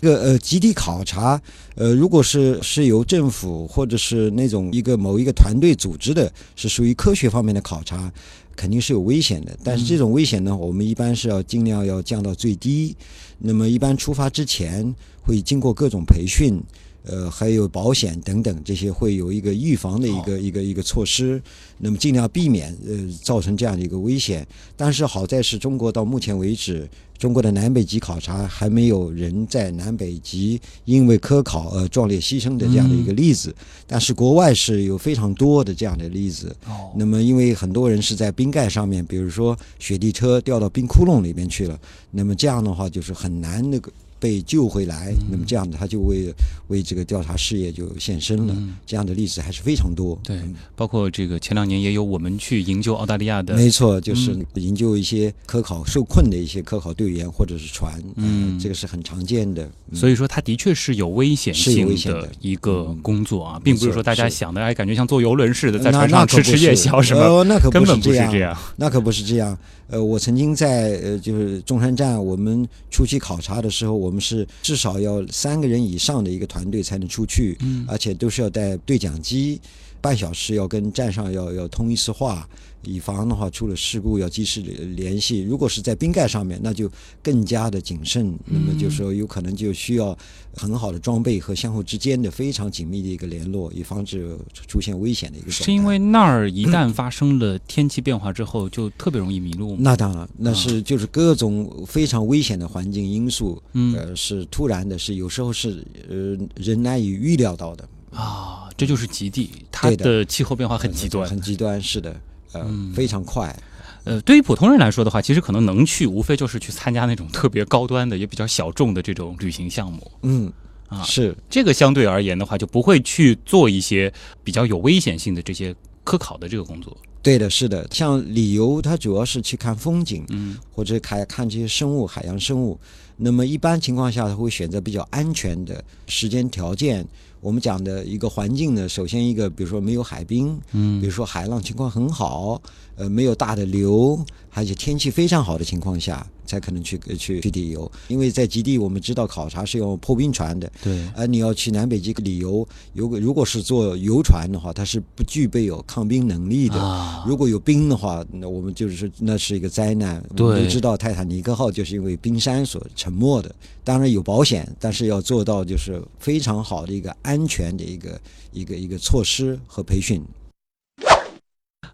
[0.00, 1.40] 这个呃，集体考察，
[1.74, 8.12] 呃，如果是是由政府或者是那种一个某一个团队组织的，是属于科学方面的考察。
[8.54, 12.96] 肯定是有危险的，但是这种危险呢，我们一般是要尽量要降到最低。
[13.38, 16.58] 那么一般出发之前会经过各种培训。
[17.06, 21.40] 呃，还有保险等等，这些会有一个预防的一个一个一个措施，
[21.78, 24.46] 那么尽量避免呃造成这样的一个危险。
[24.76, 33.54] 但是好在是中国到目前为止，中国的南北极考察还没有人在南北极因为科考而壮烈牺牲的这样的一个例子。
[33.86, 36.54] 但是国外是有非常多的这样的例子。
[36.96, 41.78] 那么因为很多人是在冰盖上面，比如说雪地车掉到冰窟窿里面去了，
[42.10, 43.92] 那么这样的话就是很难那个。
[44.18, 46.34] 被救回来，那么这样的他就为
[46.68, 48.56] 为这个调查事业就献身了。
[48.84, 50.18] 这样的例子还是非常多。
[50.22, 50.40] 对，
[50.74, 58.00] 包括这个前两年也有我们去营救澳大利亚的，没错，就是营救一些科考受困的一些科考队员或者是船。
[58.16, 59.70] 嗯，这个是很常见的。
[59.92, 68.56] 所以说，它的确是有危险性的一个工作啊，并不是说大家想的哎，感觉像坐游轮似的，在船上吃吃夜宵什么，那可根本不是这样。
[68.76, 69.56] 那可不是这样。
[69.88, 79.60] 呃，我曾经在呃，就是中山站，我们出去考察的时候，我们是至少要三个人以上的一个团队才能出去，而且都是要带对讲机，
[80.06, 82.48] 半小时要跟站上要要通一次话。
[82.82, 85.42] 以防的话出了事故要及时联系。
[85.42, 86.88] 如果是在冰盖上面，那就
[87.20, 88.32] 更加的谨慎。
[88.44, 90.16] 那么就说有可能就需要
[90.54, 94.38] 很好的装备和相互之间的非常紧密的一个联络，以防止
[94.68, 95.50] 出现危险的一个。
[95.50, 99.76] 是因为那儿一旦发生了天气变化之后，就特别容易迷路。
[99.80, 103.60] 那当然，那是就是各种非常危险的环境因素，
[103.96, 108.52] 呃，是突然的，是有时候是呃人难以预料到的啊。
[108.76, 112.14] 这就是极地，它的气候变化很极端，很极端，是的。
[112.52, 113.58] 嗯，非常快。
[114.04, 120.12] 呃，对于普通人来说的话，其实可能能去，无非就是去参加那种特别高端的、也比较小众的这种旅行项目。
[120.24, 120.52] 嗯，
[120.88, 124.12] 啊，是这个相对而言的话，就不会去做一些
[124.44, 126.94] 比较有危险性的这些科考的这个工作。
[127.22, 127.88] 对的，是的。
[127.90, 132.78] 像旅游，它主要是去看风景，嗯，或者看看这些生物、海洋生物。
[133.16, 137.06] 那么一般情况下，他会选择比较安全的时间条件。
[137.46, 142.60] 我们讲的一个环境呢，首先一个，比如说没有海冰，嗯，比如说海浪情况很好，
[142.96, 144.18] 呃，没有大的流，
[144.50, 147.90] 而且天气非常好的情况下，才可能去去去旅游。
[148.08, 157.24] 因为在极地，我们知道考察是用破冰船的，对，而你要去南北极旅游，如果如果是坐游船的话，它是不具备有抗冰能力的。
[157.26, 160.24] 如果有冰的话，那我们就是那是一个灾难。
[160.38, 163.54] 我们都知道泰坦尼克号就是因为冰山所沉没的。
[163.84, 168.20] 当然有保险，但是要做到就是非常好的一个安全的一个
[168.52, 170.24] 一个一个措施和培训。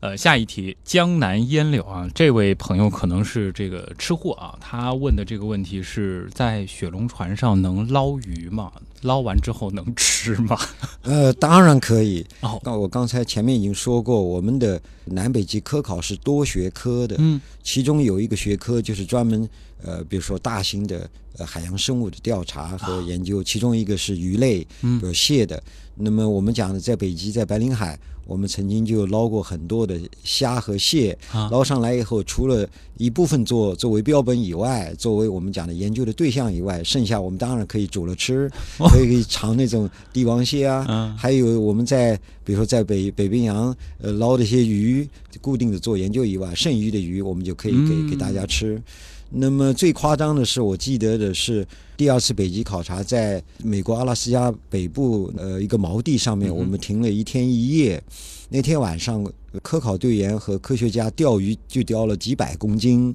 [0.02, 8.72] 呃，下一题，江南烟柳啊，这位朋友可能是这个吃货啊，他问的这个问题是在雪龙船上能捞鱼吗？
[9.02, 10.58] 捞完之后能吃吗？
[11.02, 12.26] 呃，当然可以。
[12.40, 19.48] 哦，那我刚才前面已经说过，我们的南北极科考是多学科的，嗯，其中有一个学科就是专门。
[19.84, 25.60] 呃，比如说大型的呃海洋生物的调查和研究，其中一个是鱼类，嗯，有蟹的。
[25.94, 31.16] 那么我们讲的在北极，在白令海，我们曾经就捞过很多的虾和蟹，
[31.50, 45.06] 捞上来以后，除了一部分做作为标本以外，作为我们讲的研究的对象以外，剩下我们当然可以煮了吃，可以尝那种帝王蟹啊，还有我们在比如说在北北冰洋呃捞的一些鱼，
[45.40, 48.80] 固定的做研究以外，剩余的鱼我们就可以给给大家吃。
[49.34, 51.66] 那么最夸张的是，我记得的是
[52.02, 58.02] 第二次北极考察，在美国阿拉斯加北部呃一个锚地上面，我们停了一天一夜。
[58.48, 59.24] 那天晚上，
[59.62, 63.14] 科考队员和科学家钓鱼就钓了几百公斤，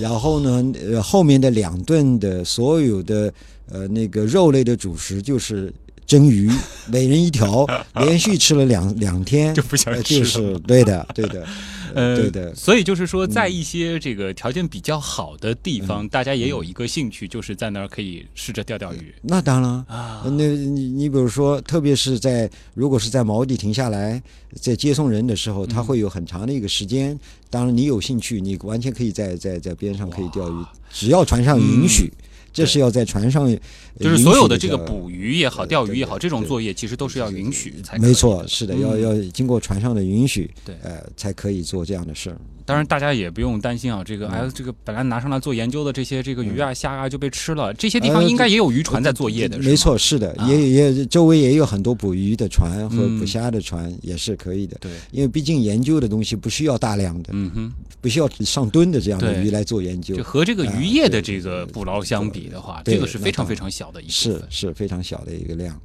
[0.00, 3.30] 然后呢，呃，后面的两顿的所有的
[3.68, 5.70] 呃那个肉类的主食就是
[6.06, 6.50] 蒸鱼，
[6.88, 7.66] 每人一条，
[7.96, 11.46] 连续吃了两两天，就不想呃吃了就是对的，对的，
[11.94, 12.54] 呃，对的。
[12.54, 24.22] 所以就是说，在一些这个条件比较好的地方，大家也有一个兴趣，就是在那儿可以试着钓钓鱼那当然，啊呃那你你比如说，特别是在如果是在锚地停下来，
[24.54, 27.18] 在接送人的时候，它嗯会有很长的一个时间。
[27.50, 32.12] 当然，你有兴趣，你完全可以在在在边上可以钓鱼，只要船上允许。
[32.52, 33.50] 这是要在船上，
[33.98, 42.36] 就是所有的这个捕鱼也好、钓鱼也好，这种作业其实都是要允许才可以没错，是的，嗯要要经过船上的允许，对呃，才可以做这样的事儿。
[42.64, 49.74] 当然，大家也不用担心啊，这个嗯哎，这个本来拿上来做研究的这些这个鱼啊、虾啊就被吃了，这些地方呃应该也有渔船在作业的，没。
[49.74, 54.76] 错，是的，啊也也周围也有很多捕鱼的船和嗯捕虾的船，也是可以的。
[54.80, 64.48] 对，因为毕竟研究的东西不需要大量的，嗯哼，不需要上吨的这样的鱼来做研究就，和这个啊渔业的这个捕捞相比的话，这个是非常非常小的一部是分。
[64.50, 65.80] 是非常小的一个量。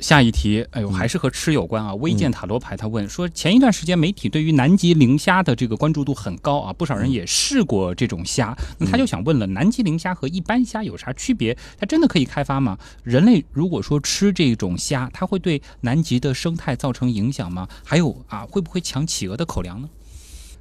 [0.00, 1.94] 下一题，哎呦，嗯还是和吃有关啊。
[1.94, 11.56] 微见塔罗牌他问说，前一段时间媒体对于南极磷虾的这个关注度很高啊，不少人也试过这种虾，那他就想问了，南极磷虾和一般虾有啥区别？
[11.78, 12.76] 它真的可以开发吗？
[13.04, 17.68] 人类如果说吃这种虾，它会对南极的生态造成影响吗？
[17.84, 19.88] 还有啊，会不会抢企鹅的口粮呢？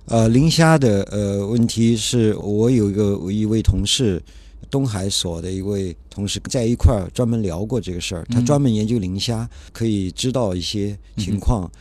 [0.06, 4.22] 呃，磷虾的呃问题是我有一个一位同事，
[4.70, 11.72] 东海所的一位同事在一块儿专门聊过这个事儿，他嗯专门研究磷虾，可以知道一些情况。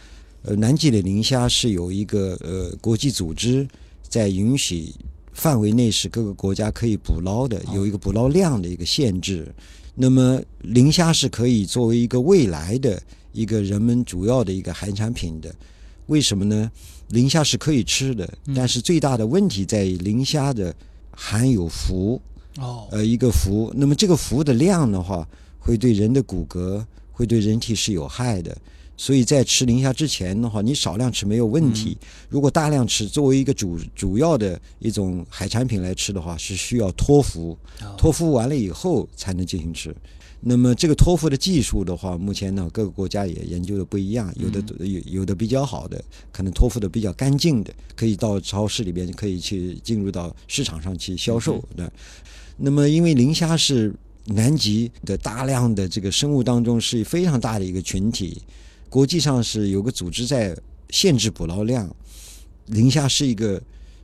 [0.42, 3.66] 呃，南极的磷虾是有一个呃国际组织
[4.08, 4.92] 在允许
[5.32, 9.52] 范围内是各个国家可以捕捞的，有一个捕捞量的一个限制。
[9.94, 13.02] 那么磷虾是可以作为一个未来的
[13.32, 15.54] 一个人们主要的一个海产品的，
[16.10, 16.70] 为什么呢？
[17.10, 20.74] 磷虾是可以吃的，但是最大的问题在于磷虾的
[21.12, 22.20] 含有氟，
[22.58, 23.72] 哦，呃，一个氟。
[23.76, 25.26] 那么这个氟的量的话，
[25.60, 28.56] 会对人的骨骼，会对人体是有害的。
[28.96, 31.96] 所以在吃磷虾之前的话，你少量吃没有问题。
[32.28, 37.56] 如果大量吃，作为一个主主要的一种海产品来吃的话，是需要脱氟，
[37.96, 39.94] 脱氟完了以后才能进行吃。
[40.42, 51.92] 那么这个托福的技术的话，目前呢各个国家也研究的不一样，有的有有的比较好的，可能托福的比较干净的，可以到超市里边可以去进入到市场上去销售的。
[52.56, 58.40] 那么因为磷虾是南极的大量的这个生物当中是非常大的一个群体，
[58.88, 60.56] 国际上是有个组织在
[60.88, 61.94] 限制捕捞量，
[62.66, 63.60] 磷虾是一个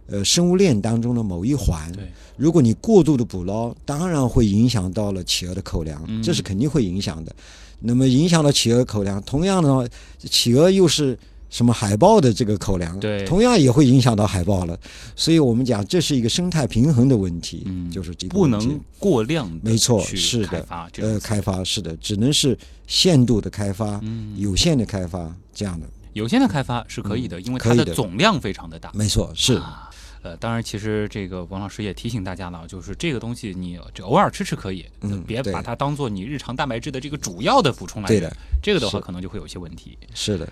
[0.08, 1.92] 呃生物链当中的某一环。
[2.36, 7.34] 如果你过度的捕捞，当然会影响到了企鹅的口粮，嗯这是肯定会影响的。
[7.80, 9.86] 那么影响到企鹅口粮，同样的话，
[10.18, 14.78] 企鹅又是什么海豹的这个口粮，对同样也会影响到海豹了。
[15.14, 20.66] 所以我们讲这是一个生态平衡的问题，嗯就是这个不能过量的没错是的
[20.98, 28.90] 呃开发是的，只能是限度的开发，嗯有限的开发这样的，有限的开发是可以的，因为它的的总量非常的大。
[28.94, 29.54] 没错是。
[29.54, 29.85] 啊
[30.26, 38.20] 呃，当然，其实这个王老师也提醒大家了，就是这个东西你这偶尔吃吃可以，嗯别把它当做你日常蛋白质的这个主要的补充来源。
[38.20, 39.96] 对的，这个的话可能就会有一些问题。
[40.14, 40.48] 是的，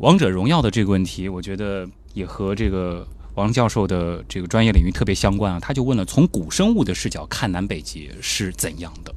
[0.00, 5.58] 王者荣耀的这个问题，我觉得也和这个王教授的这个专业领域特别相关啊。
[5.58, 9.14] 他就问了，从古生物的视角看南北极是怎样的？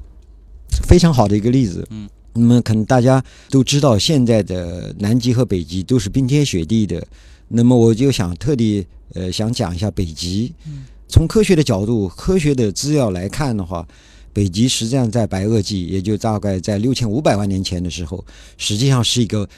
[0.87, 1.85] 非常好的一个例子。
[1.89, 7.05] 嗯，那么可能大家都知道，现在的南极和北极都是冰天雪地的。
[7.49, 10.53] 那么我就想特地呃想讲一下北极。
[10.65, 13.83] 嗯从科学的角度、科学的资料来看的话，
[14.31, 18.23] 北极实际上在白垩纪，也就大概在六千五百万年前的时候，
[18.59, 19.49] 实际上是一个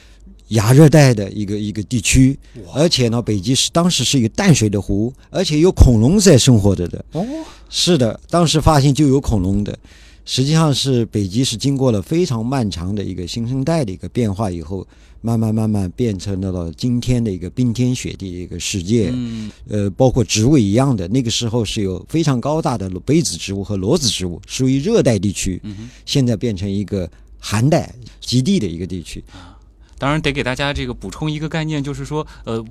[0.48, 2.40] 亚热带的一个一个地区，
[2.74, 7.04] 而且呢，北极是当时是一个淡水的湖，而且有恐龙在生活着的。
[7.12, 7.26] 哦，
[7.70, 9.78] 是的，当时发现就有恐龙的。
[10.24, 14.88] 实际上是北极是经过了非常漫长的一个新生代的一个变化以后，
[15.22, 19.10] 慢慢慢慢变成了到今天的一个冰天雪地的一个世界。
[19.14, 25.60] 嗯，呃，包括植物一样的，那个时候是有非常高大的杯子植物和裸子植物，属于热带地区。
[25.64, 27.10] 嗯现在变成一个
[27.40, 29.24] 寒带极地的一个地区。
[29.98, 32.64] 当然得给大家这个补充一个概念，就是说，呃，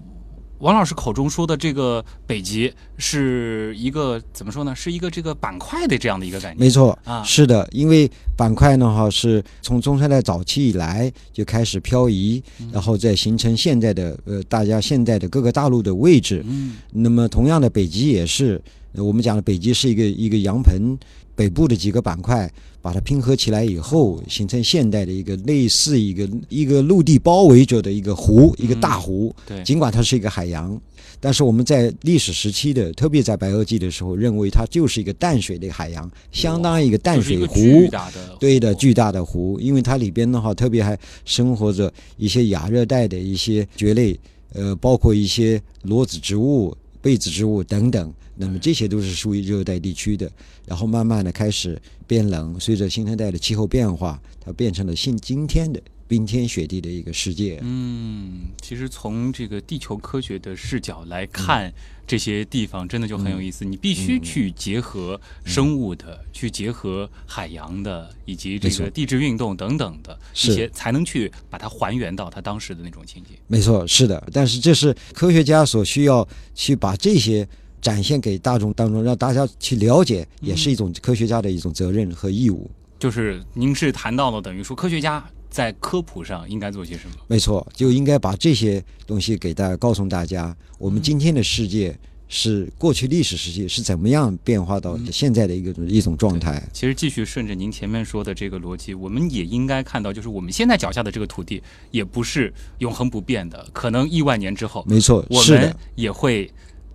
[0.61, 4.75] 王老师口中说的这个北极是一个怎么说呢？
[4.77, 6.59] 是一个这个板块的这样的一个概念。
[6.59, 16.45] 没错，啊是的，因为板块呢哈是从中生代早期以来就开始漂移，嗯然后再形成现在的呃大家现在的各个大陆的位置。
[16.47, 18.61] 嗯那么同样的，北极也是，
[18.93, 20.99] 呃我们讲的北极是一个一个洋盆，
[21.41, 22.47] 北部的几个板块
[22.82, 29.34] 把它拼合起来以后，形成现代的一个类似一个一个陆地包围着的一个湖，一个大湖。
[29.47, 30.78] 对，尽管它是一个海洋，
[31.18, 37.55] 但是我们在历史时期的，特别在白垩纪的时候，认为它就是一个淡水的海洋，相当于一个淡水湖。
[37.55, 44.14] 巨大的对的，巨大的湖，因为它里边的话，特别还生活着一些亚热带的一些蕨类，
[44.53, 48.12] 呃，包括一些裸子植物、被子植物等等。
[48.41, 50.30] 那么这些都是属于热带地区的，
[50.66, 55.78] 然后慢慢的开始变冷，随着新生代的气候变化，它变成了现今天的
[56.09, 57.61] 冰天雪地的一个世界。
[57.62, 61.70] 嗯，其实从这个地球科学的视角来看，
[62.07, 63.62] 这些地方真的就很有意思。
[63.62, 73.36] 你必须去结合生物的，去结合海洋的，以及这个地质运动等等的一些，才能去把它还原到它当时的那种情景。
[73.47, 77.47] 没错，是的，但是这是科学家所需要去把这些
[77.81, 82.70] 展现给大众当中，让大家去了解，也是一种科学家的一种责任和义务。
[82.99, 87.16] 就是您是谈到了，等于说科学家在科普上应该做些什么？
[87.26, 96.62] 没错，就应该把这些东西给大家告诉大家，我们今天的世界是过去历史时期是怎么样变化到现在的一个一种状态。
[96.72, 106.49] 其实继续顺着您前面说的这个逻辑，我们也应该看到，就是我们现在脚下的这个土地也不是永恒不变的，可能亿万年之后，没错，我们，也会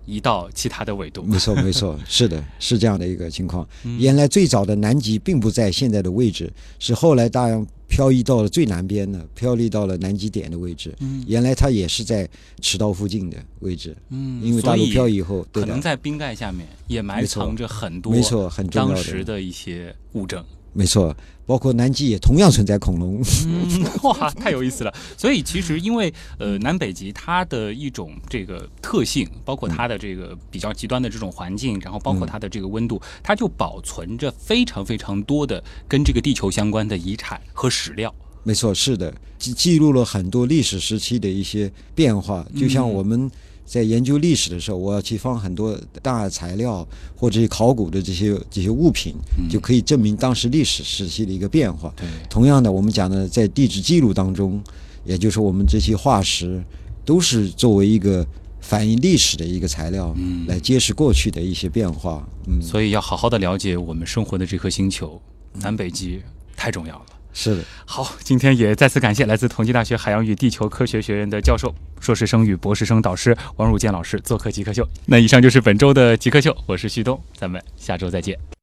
[0.06, 1.22] 移到其他的纬度。
[1.24, 3.68] 没错，没错， 是的，是这样的一个情况。
[3.84, 10.94] 嗯原来最早的南极并不在现在的位置，是后来大洋漂移到了最南边的，漂移到了南极点的位置。
[11.00, 12.28] 嗯原来它也是在
[12.60, 19.02] 赤道附近的位置，嗯因为大陆漂移以后，可能在冰盖下面也埋藏着很多没错，很重要的当。
[19.02, 20.44] 时的一些物证。
[20.72, 21.16] 没错，
[21.46, 23.22] 包括南极也同样存在恐龙。
[23.46, 24.92] 嗯， 哇，太有意思了。
[25.16, 38.12] 所以其实因为呃南北极它的一种这个特性，包括它的这个比较极端的这种环境，然后包括它的这个温度，它就保存着非常非常多的跟这个地球相关的遗产和史料。
[38.42, 42.46] 没错，是的，记记录了很多历史时期的一些变化。
[42.56, 43.28] 就像我们
[43.66, 46.86] 在研究历史的时候，我要去放很多大材料
[47.16, 49.14] 或者是考古的这些这些物品，
[49.50, 51.92] 就可以证明当时历史时期的一个变化。
[52.30, 54.62] 同样的，我们讲的在地质记录当中，
[55.04, 56.62] 也就是我们这些化石，
[57.04, 58.24] 都是作为一个
[58.60, 60.14] 反映历史的一个材料，
[60.46, 62.26] 来揭示过去的一些变化。
[62.46, 65.20] 嗯，所以要好好的了解我们生活的这颗星球，
[65.54, 66.22] 南北极
[66.56, 67.06] 太重要了。
[67.38, 67.62] 是的。
[67.84, 74.88] 好，今天也再次感谢来自同济大学海洋与地球科学学院的教授、硕士生与博士生导师王汝健老师做客极客秀。
[75.04, 78.55] 那以上就是本周的极客秀，我是旭东，咱们下周再见。